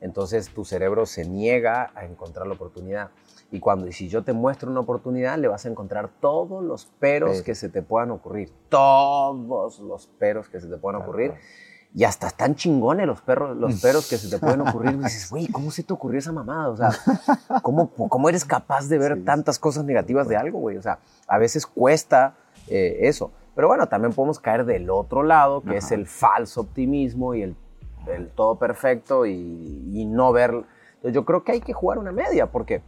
entonces 0.00 0.48
tu 0.50 0.64
cerebro 0.64 1.06
se 1.06 1.24
niega 1.26 1.90
a 1.94 2.04
encontrar 2.04 2.46
la 2.46 2.54
oportunidad. 2.54 3.10
Y 3.50 3.60
cuando 3.60 3.86
y 3.86 3.92
si 3.92 4.08
yo 4.08 4.22
te 4.22 4.32
muestro 4.32 4.70
una 4.70 4.80
oportunidad, 4.80 5.38
le 5.38 5.48
vas 5.48 5.64
a 5.64 5.70
encontrar 5.70 6.10
todos 6.20 6.62
los 6.62 6.86
peros 6.86 7.30
Pero. 7.30 7.44
que 7.44 7.54
se 7.54 7.68
te 7.68 7.82
puedan 7.82 8.10
ocurrir. 8.10 8.52
Todos 8.68 9.78
los 9.80 10.06
peros 10.06 10.48
que 10.48 10.60
se 10.60 10.68
te 10.68 10.76
puedan 10.76 11.00
Claro, 11.00 11.10
ocurrir. 11.10 11.30
claro. 11.30 11.44
Y 11.94 12.04
hasta 12.04 12.26
están 12.26 12.54
chingones 12.54 13.06
los, 13.06 13.20
perros, 13.22 13.56
los 13.56 13.80
peros 13.80 14.08
que 14.08 14.18
se 14.18 14.28
te 14.28 14.38
pueden 14.38 14.60
ocurrir. 14.60 14.92
Y 15.00 15.04
dices, 15.04 15.30
güey, 15.30 15.46
¿cómo 15.48 15.70
se 15.70 15.82
te 15.82 15.92
ocurrió 15.92 16.18
esa 16.18 16.32
mamada? 16.32 16.68
O 16.68 16.76
sea, 16.76 16.90
¿cómo, 17.62 17.90
cómo 18.08 18.28
eres 18.28 18.44
capaz 18.44 18.88
de 18.88 18.98
ver 18.98 19.16
Sí, 19.16 19.22
tantas 19.22 19.58
cosas 19.58 19.84
negativas 19.84 20.28
de 20.28 20.36
algo, 20.36 20.58
güey? 20.58 20.76
O 20.76 20.82
sea, 20.82 20.98
a 21.26 21.38
veces 21.38 21.66
cuesta 21.66 22.34
eh, 22.68 22.98
eso. 23.02 23.32
Pero 23.54 23.68
bueno, 23.68 23.88
también 23.88 24.12
podemos 24.12 24.38
caer 24.38 24.64
del 24.64 24.90
otro 24.90 25.22
lado, 25.22 25.62
que 25.62 25.78
es 25.78 25.86
Ajá. 25.86 25.94
el 25.96 26.06
falso 26.06 26.60
optimismo 26.60 27.34
y 27.34 27.42
el, 27.42 27.56
el 28.06 28.28
todo 28.28 28.56
perfecto 28.58 29.26
y, 29.26 29.90
y 29.92 30.04
no 30.04 30.30
ver. 30.32 30.50
Entonces, 30.50 31.12
yo 31.12 31.24
creo 31.24 31.42
que 31.42 31.52
hay 31.52 31.60
que 31.60 31.72
jugar 31.72 31.98
una 31.98 32.12
media, 32.12 32.46
porque 32.46 32.82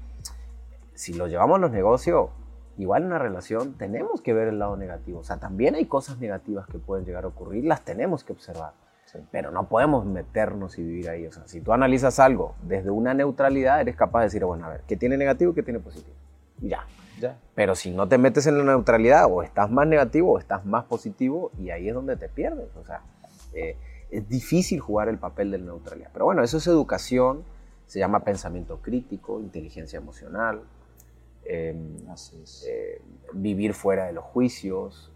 si 0.95 1.15
lo 1.15 1.27
llevamos 1.27 1.57
a 1.57 1.61
los 1.61 1.71
negocios, 1.71 2.29
igual 2.77 3.03
en 3.03 3.09
una 3.09 3.19
relación 3.19 3.75
tenemos 3.75 4.21
que 4.21 4.33
ver 4.33 4.49
el 4.49 4.59
lado 4.59 4.77
negativo. 4.77 5.21
O 5.21 5.25
sea, 5.25 5.39
también 5.39 5.75
hay 5.75 5.87
cosas 5.87 6.19
negativas 6.19 6.67
que 6.67 6.79
pueden 6.79 7.05
llegar 7.05 7.25
a 7.25 7.29
ocurrir, 7.29 7.65
las 7.65 7.83
tenemos 7.85 8.23
que 8.23 8.33
observar. 8.33 8.73
Sí. 9.11 9.19
Pero 9.31 9.51
no 9.51 9.69
podemos 9.69 10.07
meternos 10.07 10.79
y 10.79 10.83
vivir 10.83 11.09
ahí. 11.09 11.27
O 11.27 11.33
sea, 11.33 11.47
si 11.47 11.61
tú 11.61 11.73
analizas 11.73 12.21
algo 12.21 12.55
desde 12.63 12.91
una 12.91 13.13
neutralidad, 13.15 13.81
eres 13.81 13.97
capaz 13.97 14.21
de 14.21 14.25
decir, 14.27 14.45
bueno, 14.45 14.67
a 14.67 14.71
ver, 14.71 14.83
¿qué 14.87 14.97
tiene 14.97 15.17
negativo 15.17 15.53
y 15.53 15.55
qué 15.55 15.63
tiene 15.63 15.81
positivo? 15.81 16.15
Ya. 16.61 16.87
Ya. 17.19 17.39
Pero 17.55 17.75
si 17.75 17.91
no 17.91 18.09
te 18.09 18.19
metes 18.19 18.47
en 18.47 18.57
la 18.57 18.65
neutralidad, 18.65 19.27
o 19.31 19.43
estás 19.43 19.71
más 19.71 19.87
negativo 19.87 20.33
o 20.33 20.39
estás 20.39 20.65
más 20.65 20.85
positivo, 20.85 21.51
y 21.59 21.71
ahí 21.71 21.89
es 21.89 21.95
donde 21.95 22.17
te 22.17 22.29
pierdes. 22.29 22.69
O 22.77 22.85
sea, 22.85 23.03
eh, 23.53 23.77
es 24.11 24.29
difícil 24.29 24.81
jugar 24.81 25.09
el 25.09 25.19
papel 25.19 25.51
de 25.51 25.59
la 25.59 25.67
neutralidad. 25.67 26.11
Pero 26.13 26.25
bueno, 26.27 26.43
eso 26.43 26.57
es 26.59 26.67
educación, 26.67 27.43
se 27.87 27.99
llama 27.99 28.21
pensamiento 28.21 28.81
crítico, 28.81 29.41
inteligencia 29.41 29.99
emocional, 29.99 30.63
eh, 31.45 31.75
Así 32.11 32.41
es. 32.43 32.65
eh, 32.69 33.03
vivir 33.33 33.75
fuera 33.75 34.07
de 34.07 34.13
los 34.13 34.25
juicios, 34.25 35.13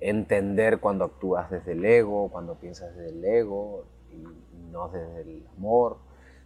entender 0.00 0.78
cuando 0.80 1.04
actúas 1.04 1.50
desde 1.50 1.72
el 1.72 1.84
ego, 1.84 2.28
cuando 2.30 2.54
piensas 2.54 2.94
desde 2.96 3.10
el 3.10 3.24
ego 3.24 3.84
y 4.10 4.24
no 4.70 4.88
desde 4.88 5.20
el 5.22 5.46
amor. 5.56 5.96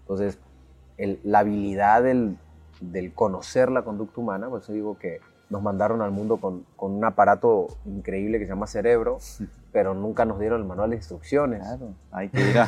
Entonces, 0.00 0.38
el- 0.96 1.20
la 1.24 1.40
habilidad 1.40 2.02
del, 2.02 2.36
del 2.80 3.12
conocer 3.14 3.70
la 3.70 3.82
conducta 3.82 4.20
humana, 4.20 4.48
por 4.48 4.60
eso 4.62 4.72
digo 4.72 4.98
que 4.98 5.20
nos 5.50 5.62
mandaron 5.62 6.02
al 6.02 6.10
mundo 6.10 6.36
con, 6.38 6.64
con 6.76 6.92
un 6.92 7.04
aparato 7.04 7.68
increíble 7.86 8.38
que 8.38 8.44
se 8.44 8.50
llama 8.50 8.66
cerebro, 8.66 9.18
pero 9.72 9.94
nunca 9.94 10.24
nos 10.24 10.38
dieron 10.38 10.60
el 10.60 10.66
manual 10.66 10.90
de 10.90 10.96
instrucciones. 10.96 11.60
Claro, 11.60 11.94
hay 12.10 12.28
que 12.28 12.40
ir 12.50 12.58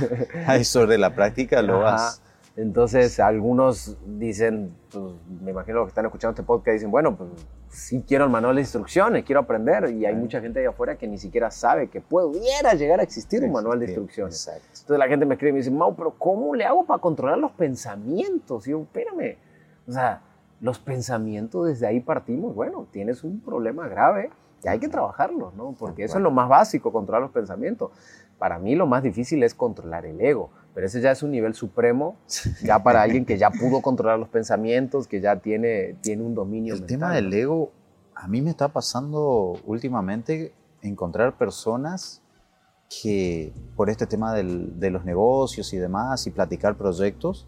a, 0.47 0.65
sobre 0.65 0.99
la 0.99 1.15
práctica, 1.15 1.63
lo 1.63 1.81
vas. 1.81 2.23
Entonces, 2.57 3.21
algunos 3.21 3.97
dicen, 4.07 4.75
pues, 4.91 5.15
me 5.41 5.53
imagino 5.53 5.83
que 5.85 5.89
están 5.89 6.07
escuchando 6.07 6.33
este 6.33 6.43
podcast, 6.43 6.75
dicen, 6.75 6.91
bueno, 6.91 7.17
pues 7.17 7.31
sí 7.69 8.05
quiero 8.07 8.25
el 8.25 8.31
manual 8.31 8.57
de 8.57 8.63
instrucciones, 8.63 9.25
quiero 9.25 9.41
aprender. 9.41 9.91
Y 9.91 10.05
hay 10.05 10.15
mucha 10.15 10.41
gente 10.41 10.61
ahí 10.61 10.67
afuera 10.67 10.97
que 10.97 11.07
ni 11.07 11.17
siquiera 11.17 11.51
sabe 11.51 11.89
que 11.89 12.01
pudiera 12.01 12.75
llegar 12.75 13.01
a 13.01 13.03
existir 13.03 13.43
un 13.45 13.53
manual 13.53 13.79
de 13.79 13.87
instrucciones. 13.87 14.47
Exacto. 14.47 14.69
Entonces 14.73 14.99
la 14.99 15.09
gente 15.09 15.27
me 15.27 15.35
escribe 15.35 15.51
y 15.51 15.53
me 15.55 15.59
dice, 15.61 15.71
Mau, 15.71 15.95
pero 15.95 16.11
¿cómo 16.19 16.55
le 16.55 16.65
hago 16.65 16.85
para 16.85 17.01
controlar 17.01 17.39
los 17.39 17.53
pensamientos? 17.53 18.67
Y 18.67 18.73
yo, 18.73 18.83
espérame, 18.83 19.37
o 19.87 19.93
sea, 19.93 20.23
los 20.61 20.79
pensamientos 20.79 21.67
desde 21.67 21.87
ahí 21.87 22.01
partimos. 22.01 22.55
Bueno, 22.55 22.87
tienes 22.91 23.25
un 23.25 23.41
problema 23.41 23.89
grave 23.89 24.31
y 24.63 24.69
hay 24.69 24.79
que 24.79 24.89
trabajarlo, 24.89 25.53
¿no? 25.57 25.75
Porque 25.79 26.05
eso 26.05 26.19
es 26.19 26.23
lo 26.23 26.31
más 26.31 26.49
básico, 26.49 26.93
controlar 26.93 27.23
los 27.23 27.31
pensamientos. 27.31 27.91
Para 28.39 28.59
mí 28.59 28.75
lo 28.75 28.87
más 28.87 29.03
difícil 29.03 29.43
es 29.43 29.55
controlar 29.55 30.07
el 30.07 30.21
ego, 30.21 30.51
pero 30.75 30.87
ese 30.87 31.01
ya 31.01 31.11
es 31.11 31.23
un 31.23 31.31
nivel 31.31 31.55
supremo, 31.55 32.17
ya 32.63 32.83
para 32.83 33.03
alguien 33.03 33.25
que 33.25 33.37
ya 33.39 33.51
pudo 33.51 33.81
controlar 33.83 34.19
los 34.19 34.29
pensamientos, 34.29 35.07
que 35.09 35.21
ya 35.21 35.37
tiene, 35.37 35.97
tiene 36.01 36.23
un 36.23 36.35
dominio 36.35 36.75
El 36.75 36.81
mental, 36.81 36.99
tema 36.99 37.15
del 37.15 37.33
ego, 37.33 37.73
a 38.15 38.29
mí 38.29 38.41
me 38.43 38.51
está 38.51 38.69
pasando 38.69 39.59
últimamente 39.65 40.53
encontrar 40.83 41.37
personas 41.39 42.23
que 43.03 43.53
por 43.77 43.89
este 43.91 44.07
tema 44.07 44.35
del- 44.35 44.79
de 44.81 44.91
los 44.91 45.05
negocios 45.05 45.73
y 45.73 45.77
demás 45.77 46.27
y 46.27 46.31
platicar 46.31 46.77
proyectos, 46.77 47.47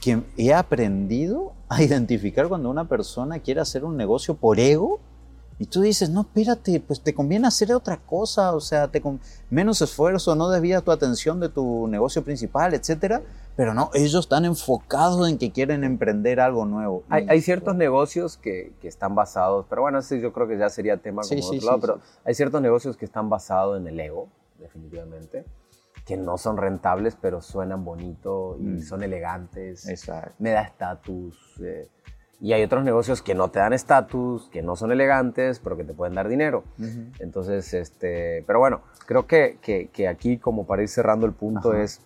que 0.00 0.20
he 0.36 0.52
aprendido 0.52 1.52
a 1.68 1.82
identificar 1.82 2.48
cuando 2.48 2.70
una 2.70 2.88
persona 2.88 3.38
quiere 3.38 3.60
hacer 3.60 3.84
un 3.84 3.96
negocio 3.96 4.34
por 4.34 4.58
ego 4.58 5.00
y 5.62 5.66
tú 5.66 5.80
dices, 5.80 6.10
no, 6.10 6.22
espérate, 6.22 6.80
pues 6.80 7.00
te 7.02 7.14
conviene 7.14 7.46
hacer 7.46 7.72
otra 7.72 7.96
cosa, 7.96 8.52
o 8.52 8.60
sea, 8.60 8.88
te 8.88 9.00
con- 9.00 9.20
menos 9.48 9.80
esfuerzo, 9.80 10.34
no 10.34 10.48
desvías 10.48 10.82
tu 10.82 10.90
atención 10.90 11.38
de 11.38 11.48
tu 11.48 11.86
negocio 11.86 12.24
principal, 12.24 12.74
etcétera, 12.74 13.22
pero 13.54 13.72
no, 13.72 13.90
ellos 13.94 14.24
están 14.24 14.44
enfocados 14.44 15.28
en 15.28 15.38
que 15.38 15.52
quieren 15.52 15.84
emprender 15.84 16.40
algo 16.40 16.64
nuevo. 16.64 17.04
Hay, 17.08 17.26
hay 17.28 17.40
ciertos 17.42 17.76
negocios 17.76 18.36
que, 18.38 18.72
que 18.80 18.88
están 18.88 19.14
basados, 19.14 19.64
pero 19.70 19.82
bueno, 19.82 20.00
ese 20.00 20.20
yo 20.20 20.32
creo 20.32 20.48
que 20.48 20.58
ya 20.58 20.68
sería 20.68 20.96
tema 20.96 21.22
Sí, 21.22 21.36
como 21.36 21.50
sí, 21.50 21.56
otro 21.58 21.66
lado, 21.66 21.78
sí, 21.78 21.80
pero 21.82 22.00
hay 22.24 22.34
ciertos 22.34 22.60
negocios 22.60 22.96
que 22.96 23.04
están 23.04 23.28
basados 23.30 23.78
en 23.78 23.86
el 23.86 24.00
ego, 24.00 24.26
definitivamente, 24.58 25.44
que 26.04 26.16
no 26.16 26.38
son 26.38 26.56
rentables, 26.56 27.16
pero 27.20 27.40
suenan 27.40 27.84
bonito 27.84 28.56
y 28.58 28.64
Mm. 28.64 28.82
son 28.82 29.04
elegantes, 29.04 29.86
Exacto. 29.86 30.34
me 30.40 30.50
da 30.50 30.62
estatus. 30.62 31.36
eh, 31.60 31.86
y 32.42 32.52
hay 32.52 32.62
otros 32.64 32.82
negocios 32.84 33.22
que 33.22 33.34
no 33.36 33.50
te 33.52 33.60
dan 33.60 33.72
estatus, 33.72 34.48
que 34.50 34.62
no 34.62 34.74
son 34.76 34.90
elegantes, 34.90 35.60
pero 35.60 35.76
que 35.76 35.84
te 35.84 35.94
pueden 35.94 36.14
dar 36.16 36.28
dinero. 36.28 36.64
Entonces, 37.20 37.72
este, 37.72 38.42
pero 38.48 38.58
bueno, 38.58 38.80
creo 39.06 39.26
que, 39.28 39.58
que- 39.62 39.88
que 39.88 40.08
aquí 40.08 40.38
como 40.38 40.66
para 40.66 40.82
ir 40.82 40.88
cerrando 40.88 41.24
el 41.24 41.32
punto 41.32 41.70
Ajá. 41.70 41.82
es 41.84 42.00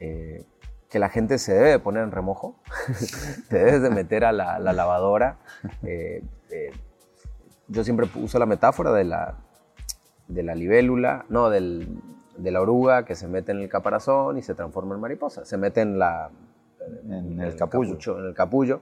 eh, 0.00 0.44
que 0.90 0.98
la 0.98 1.08
gente 1.08 1.38
se 1.38 1.54
debe 1.54 1.70
de 1.70 1.78
poner 1.78 2.02
en 2.02 2.10
remojo, 2.10 2.56
te 3.48 3.56
debes 3.58 3.80
de 3.80 3.88
meter 3.90 4.24
a 4.26 4.32
la, 4.32 4.58
la 4.58 4.72
lavadora. 4.72 5.38
Eh, 5.82 6.22
eh, 6.50 6.70
yo 7.68 7.82
siempre 7.84 8.06
uso 8.16 8.38
la 8.38 8.46
metáfora 8.46 8.92
de 8.92 9.04
la, 9.04 9.36
de 10.28 10.42
la 10.42 10.54
libélula, 10.54 11.24
no, 11.30 11.48
del, 11.48 11.88
de 12.36 12.50
la 12.50 12.60
oruga 12.60 13.04
que 13.06 13.14
se 13.14 13.28
mete 13.28 13.52
en 13.52 13.60
el 13.60 13.68
caparazón 13.68 14.36
y 14.36 14.42
se 14.42 14.54
transforma 14.54 14.94
en 14.94 15.00
mariposa, 15.00 15.44
se 15.46 15.56
mete 15.56 15.80
en 15.80 15.98
la... 15.98 16.30
En 17.08 17.40
el 17.40 17.56
capullo. 17.56 17.92
capucho- 17.94 18.18
en 18.18 18.24
el 18.26 18.34
capullo 18.34 18.80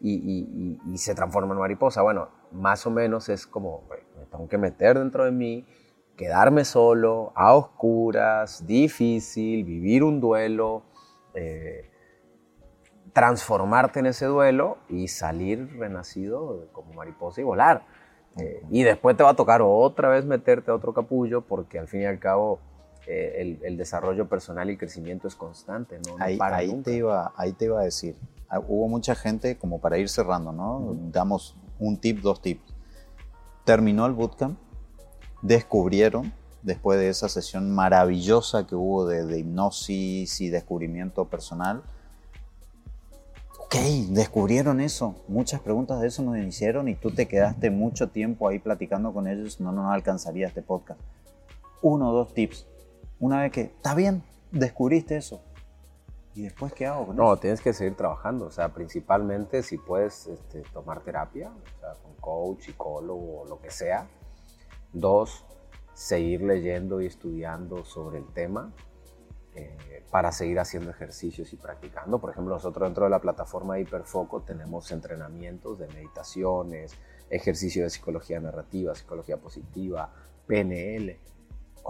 y, 0.00 0.96
se 0.96 1.14
transforma 1.14 1.54
en 1.54 1.60
mariposa. 1.60 2.02
Bueno, 2.02 2.28
más 2.52 2.86
o 2.86 2.90
menos 2.90 3.28
es 3.28 3.46
como, 3.46 3.84
me 4.18 4.26
tengo 4.26 4.48
que 4.48 4.58
meter 4.58 4.98
dentro 4.98 5.24
de 5.24 5.30
mí, 5.30 5.66
quedarme 6.16 6.64
solo, 6.64 7.32
a 7.34 7.54
oscuras, 7.54 8.66
difícil, 8.66 9.64
vivir 9.64 10.02
un 10.02 10.20
duelo, 10.20 10.82
eh, 11.34 11.90
transformarte 13.12 14.00
en 14.00 14.06
ese 14.06 14.26
duelo 14.26 14.78
y 14.88 15.08
salir 15.08 15.76
renacido 15.78 16.68
como 16.72 16.92
mariposa 16.94 17.40
y 17.40 17.44
volar. 17.44 17.86
Eh, 18.36 18.62
y 18.70 18.82
después 18.84 19.16
te 19.16 19.24
va 19.24 19.30
a 19.30 19.36
tocar 19.36 19.60
otra 19.62 20.08
vez 20.08 20.24
meterte 20.24 20.70
a 20.70 20.74
otro 20.74 20.94
capullo 20.94 21.40
porque 21.40 21.78
al 21.78 21.88
fin 21.88 22.02
y 22.02 22.04
al 22.04 22.20
cabo 22.20 22.60
eh, 23.06 23.58
el, 23.62 23.76
desarrollo 23.76 24.28
personal 24.28 24.70
y 24.70 24.76
crecimiento 24.76 25.26
es 25.26 25.34
constante, 25.34 25.98
¿no? 26.06 26.16
ahí, 26.18 26.38
te 26.82 26.94
iba, 26.94 27.32
ahí 27.36 27.52
te 27.52 27.66
iba 27.66 27.80
a 27.80 27.84
decir, 27.84 28.16
ah, 28.48 28.60
hubo 28.60 28.88
mucha 28.88 29.14
gente, 29.14 29.56
como 29.56 29.80
para 29.80 29.98
ir 29.98 30.08
cerrando, 30.08 30.52
¿no? 30.52 30.96
Damos 31.10 31.56
un 31.78 31.96
tip, 31.96 32.20
dos 32.20 32.42
tips. 32.42 32.74
Terminó 33.64 34.06
el 34.06 34.12
bootcamp, 34.12 34.58
descubrieron, 35.42 36.32
después 36.62 36.98
de 36.98 37.08
esa 37.08 37.28
sesión 37.28 37.70
maravillosa 37.70 38.66
que 38.66 38.74
hubo 38.74 39.06
de, 39.06 39.24
de 39.24 39.38
hipnosis 39.38 40.40
y 40.40 40.50
descubrimiento 40.50 41.24
personal, 41.26 41.82
ok, 43.70 43.76
descubrieron 44.08 44.80
eso. 44.80 45.14
Muchas 45.28 45.60
preguntas 45.60 46.00
de 46.00 46.08
eso 46.08 46.22
nos 46.22 46.36
hicieron 46.38 46.88
y 46.88 46.96
tú 46.96 47.12
te 47.12 47.28
quedaste 47.28 47.70
mucho 47.70 48.08
tiempo 48.08 48.48
ahí 48.48 48.58
platicando 48.58 49.12
con 49.12 49.28
ellos. 49.28 49.60
No 49.60 49.70
nos 49.70 49.92
alcanzaría 49.92 50.48
este 50.48 50.60
podcast. 50.60 51.00
Uno 51.80 52.10
o 52.10 52.12
dos 52.12 52.34
tips. 52.34 52.66
Una 53.20 53.42
vez 53.42 53.52
que, 53.52 53.60
está 53.60 53.94
bien, 53.94 54.24
descubriste 54.50 55.16
eso. 55.16 55.42
¿Y 56.34 56.42
después 56.42 56.72
qué 56.72 56.86
hago 56.86 57.06
con 57.06 57.16
no, 57.16 57.36
tienes 57.36 57.60
que 57.60 57.72
seguir 57.72 57.96
trabajando. 57.96 58.46
O 58.46 58.50
sea, 58.50 58.70
principalmente 58.70 59.62
si 59.62 59.78
puedes 59.78 60.26
este, 60.26 60.62
tomar 60.72 61.02
terapia, 61.02 61.50
o 61.50 61.80
sea, 61.80 61.94
con 62.02 62.14
coach, 62.16 62.62
psicólogo 62.62 63.42
o 63.42 63.46
lo 63.46 63.60
que 63.60 63.70
sea. 63.70 64.08
Dos, 64.92 65.44
seguir 65.92 66.42
leyendo 66.42 67.00
y 67.00 67.06
estudiando 67.06 67.84
sobre 67.84 68.18
el 68.18 68.26
tema. 68.32 68.72
Eh, 69.54 70.04
para 70.10 70.32
seguir 70.32 70.58
haciendo 70.58 70.90
ejercicios 70.90 71.52
y 71.52 71.56
practicando. 71.56 72.20
Por 72.20 72.30
ejemplo, 72.30 72.54
nosotros 72.54 72.88
dentro 72.88 73.04
de 73.04 73.10
la 73.10 73.20
plataforma 73.20 73.74
de 73.74 73.82
Hiperfoco 73.82 74.42
tenemos 74.42 74.90
entrenamientos 74.92 75.78
de 75.78 75.88
meditaciones, 75.88 76.94
ejercicio 77.30 77.84
de 77.84 77.90
psicología 77.90 78.40
narrativa, 78.40 78.94
psicología 78.94 79.36
positiva, 79.36 80.12
PNL. 80.46 81.18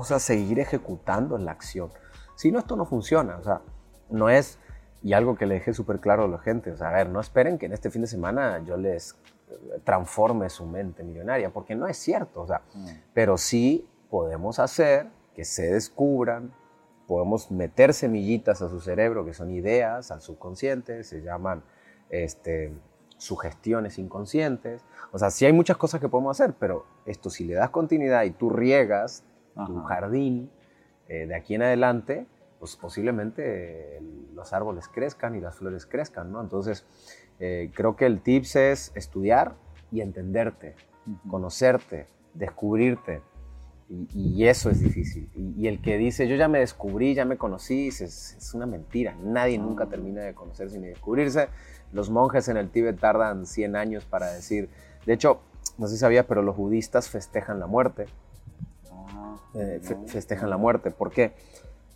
O 0.00 0.04
sea, 0.04 0.18
seguir 0.18 0.58
ejecutando 0.58 1.36
la 1.36 1.52
acción. 1.52 1.90
Si 2.34 2.50
no, 2.50 2.58
esto 2.58 2.74
no 2.74 2.86
funciona. 2.86 3.36
O 3.36 3.44
sea, 3.44 3.60
no 4.08 4.30
es, 4.30 4.58
y 5.02 5.12
algo 5.12 5.36
que 5.36 5.44
le 5.44 5.54
dejé 5.54 5.74
súper 5.74 6.00
claro 6.00 6.24
a 6.24 6.28
la 6.28 6.38
gente, 6.38 6.72
o 6.72 6.76
sea, 6.78 6.88
a 6.88 6.92
ver, 6.92 7.10
no 7.10 7.20
esperen 7.20 7.58
que 7.58 7.66
en 7.66 7.74
este 7.74 7.90
fin 7.90 8.00
de 8.00 8.08
semana 8.08 8.62
yo 8.64 8.78
les 8.78 9.14
transforme 9.84 10.48
su 10.48 10.64
mente 10.64 11.02
millonaria, 11.02 11.50
porque 11.50 11.74
no 11.74 11.86
es 11.86 11.98
cierto. 11.98 12.40
O 12.40 12.46
sea, 12.46 12.62
mm. 12.72 12.88
pero 13.12 13.36
sí 13.36 13.86
podemos 14.08 14.58
hacer 14.58 15.08
que 15.34 15.44
se 15.44 15.70
descubran, 15.70 16.50
podemos 17.06 17.50
meter 17.50 17.92
semillitas 17.92 18.62
a 18.62 18.70
su 18.70 18.80
cerebro, 18.80 19.26
que 19.26 19.34
son 19.34 19.50
ideas, 19.50 20.10
al 20.10 20.22
subconsciente, 20.22 21.04
se 21.04 21.20
llaman 21.20 21.62
este, 22.08 22.72
sugestiones 23.18 23.98
inconscientes. 23.98 24.82
O 25.12 25.18
sea, 25.18 25.30
sí 25.30 25.44
hay 25.44 25.52
muchas 25.52 25.76
cosas 25.76 26.00
que 26.00 26.08
podemos 26.08 26.40
hacer, 26.40 26.54
pero 26.58 26.86
esto 27.04 27.28
si 27.28 27.44
le 27.44 27.52
das 27.52 27.68
continuidad 27.68 28.22
y 28.24 28.30
tú 28.30 28.48
riegas 28.48 29.24
tu 29.54 29.82
jardín 29.82 30.50
eh, 31.08 31.26
de 31.26 31.34
aquí 31.34 31.54
en 31.54 31.62
adelante, 31.62 32.26
pues 32.58 32.76
posiblemente 32.76 34.00
los 34.34 34.52
árboles 34.52 34.88
crezcan 34.88 35.34
y 35.34 35.40
las 35.40 35.56
flores 35.56 35.86
crezcan, 35.86 36.30
¿no? 36.30 36.40
Entonces, 36.40 36.86
eh, 37.38 37.70
creo 37.74 37.96
que 37.96 38.06
el 38.06 38.20
tips 38.20 38.56
es 38.56 38.92
estudiar 38.94 39.54
y 39.90 40.02
entenderte, 40.02 40.76
conocerte, 41.28 42.06
descubrirte, 42.34 43.22
y, 44.14 44.46
eso 44.46 44.70
es 44.70 44.80
difícil. 44.80 45.28
Y, 45.34 45.66
el 45.66 45.82
que 45.82 45.98
dice, 45.98 46.28
yo 46.28 46.36
ya 46.36 46.46
me 46.46 46.60
descubrí, 46.60 47.14
ya 47.14 47.24
me 47.24 47.36
conocí, 47.36 47.88
es, 47.88 48.00
es 48.00 48.54
una 48.54 48.64
mentira. 48.64 49.16
Nadie 49.20 49.58
nunca 49.58 49.86
termina 49.86 50.22
de 50.22 50.32
conocerse 50.32 50.78
ni 50.78 50.86
descubrirse. 50.86 51.48
Los 51.92 52.08
monjes 52.08 52.46
en 52.48 52.56
el 52.56 52.70
Tíbet 52.70 53.00
tardan 53.00 53.46
100 53.46 53.74
años 53.74 54.04
para 54.04 54.30
decir. 54.30 54.68
De 55.06 55.14
hecho, 55.14 55.40
no 55.76 55.88
sé 55.88 55.94
si 55.94 55.98
sabías, 55.98 56.24
pero 56.26 56.42
los 56.42 56.56
budistas 56.56 57.08
festejan 57.08 57.58
la 57.58 57.66
muerte. 57.66 58.06
Eh, 59.54 59.80
festejan 60.06 60.50
la 60.50 60.56
muerte. 60.56 60.90
¿Por 60.90 61.10
qué? 61.10 61.34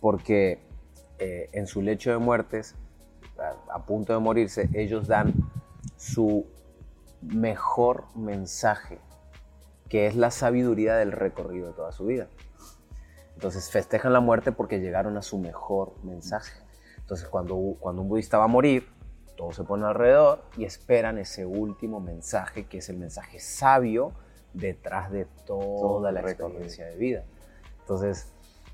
Porque 0.01 0.59
eh, 1.19 1.49
en 1.53 1.67
su 1.67 1.81
lecho 1.81 2.11
de 2.11 2.17
muertes, 2.17 2.75
a, 3.37 3.75
a 3.75 3.85
punto 3.85 4.13
de 4.13 4.19
morirse, 4.19 4.69
ellos 4.73 5.07
dan 5.07 5.33
su 5.97 6.45
mejor 7.21 8.05
mensaje 8.15 8.99
que 9.89 10.07
es 10.07 10.15
la 10.15 10.31
sabiduría 10.31 10.95
del 10.95 11.11
recorrido 11.11 11.67
de 11.67 11.73
toda 11.73 11.91
su 11.91 12.05
vida. 12.05 12.27
Entonces 13.35 13.69
festejan 13.69 14.13
la 14.13 14.19
muerte 14.19 14.51
porque 14.51 14.79
llegaron 14.79 15.17
a 15.17 15.21
su 15.21 15.37
mejor 15.37 15.93
mensaje. 16.03 16.59
Entonces 16.97 17.27
cuando, 17.27 17.77
cuando 17.79 18.01
un 18.01 18.09
budista 18.09 18.37
va 18.37 18.45
a 18.45 18.47
morir, 18.47 18.87
todos 19.35 19.55
se 19.55 19.63
ponen 19.63 19.85
alrededor 19.85 20.43
y 20.57 20.63
esperan 20.63 21.17
ese 21.17 21.45
último 21.45 21.99
mensaje, 21.99 22.65
que 22.67 22.77
es 22.79 22.89
el 22.89 22.97
mensaje 22.97 23.39
sabio 23.39 24.13
detrás 24.53 25.11
de 25.11 25.25
toda 25.45 26.11
la 26.11 26.21
experiencia 26.21 26.85
de 26.85 26.95
vida. 26.95 27.25
Entonces, 27.85 28.27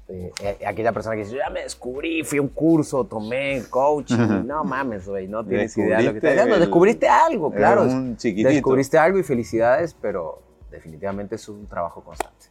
eh, 0.08 0.32
eh, 0.41 0.65
aquella 0.65 0.93
persona 0.93 1.15
que 1.15 1.24
dice, 1.24 1.36
ya 1.36 1.50
me 1.50 1.63
descubrí, 1.63 2.24
fui 2.24 2.39
a 2.39 2.41
un 2.41 2.47
curso, 2.47 3.04
tomé 3.04 3.62
coaching, 3.69 4.45
no 4.45 4.63
mames, 4.63 5.08
güey, 5.08 5.28
no 5.28 5.45
tienes 5.45 5.78
idea 5.78 5.97
de 5.97 6.04
lo 6.04 6.12
que 6.12 6.17
estás 6.19 6.32
haciendo. 6.32 6.60
Descubriste 6.60 7.10
algo, 7.10 7.52
claro. 7.52 7.86
Descubriste 7.86 8.97
algo 8.97 9.19
y 9.19 9.24
felicidades, 9.24 9.93
pero 10.02 10.41
definitivamente 10.69 11.36
es 11.36 11.50
un 11.50 11.67
trabajo 11.67 12.04
constante. 12.04 12.47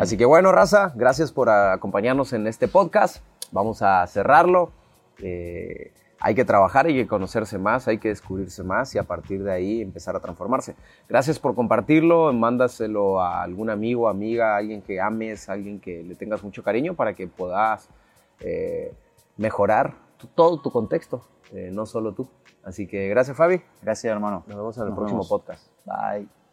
Así 0.00 0.16
que 0.16 0.24
bueno, 0.24 0.52
Raza, 0.52 0.92
gracias 0.94 1.32
por 1.32 1.50
acompañarnos 1.50 2.32
en 2.32 2.46
este 2.46 2.68
podcast. 2.68 3.22
Vamos 3.52 3.82
a 3.82 4.06
cerrarlo. 4.06 4.70
Eh, 5.18 5.92
hay 6.20 6.34
que 6.34 6.44
trabajar, 6.44 6.86
hay 6.86 6.94
que 6.94 7.06
conocerse 7.06 7.58
más, 7.58 7.88
hay 7.88 7.98
que 7.98 8.08
descubrirse 8.08 8.62
más 8.62 8.94
y 8.94 8.98
a 8.98 9.02
partir 9.02 9.42
de 9.42 9.52
ahí 9.52 9.82
empezar 9.82 10.16
a 10.16 10.20
transformarse. 10.20 10.74
Gracias 11.08 11.38
por 11.38 11.54
compartirlo, 11.54 12.32
mándaselo 12.32 13.20
a 13.20 13.42
algún 13.42 13.70
amigo, 13.70 14.08
amiga, 14.08 14.56
alguien 14.56 14.82
que 14.82 15.00
ames, 15.00 15.48
alguien 15.48 15.80
que 15.80 16.02
le 16.02 16.14
tengas 16.14 16.42
mucho 16.42 16.62
cariño 16.62 16.94
para 16.94 17.14
que 17.14 17.26
puedas 17.26 17.88
eh, 18.40 18.94
mejorar 19.36 19.94
todo 20.34 20.60
tu 20.60 20.70
contexto, 20.70 21.26
eh, 21.52 21.70
no 21.72 21.84
solo 21.86 22.12
tú. 22.12 22.28
Así 22.64 22.86
que 22.86 23.08
gracias 23.08 23.36
Fabi. 23.36 23.62
Gracias 23.82 24.10
hermano. 24.10 24.42
Nos 24.46 24.56
vemos 24.56 24.78
en 24.78 24.86
el 24.88 24.94
próximo 24.94 25.26
podcast. 25.28 25.68
Bye. 25.84 26.45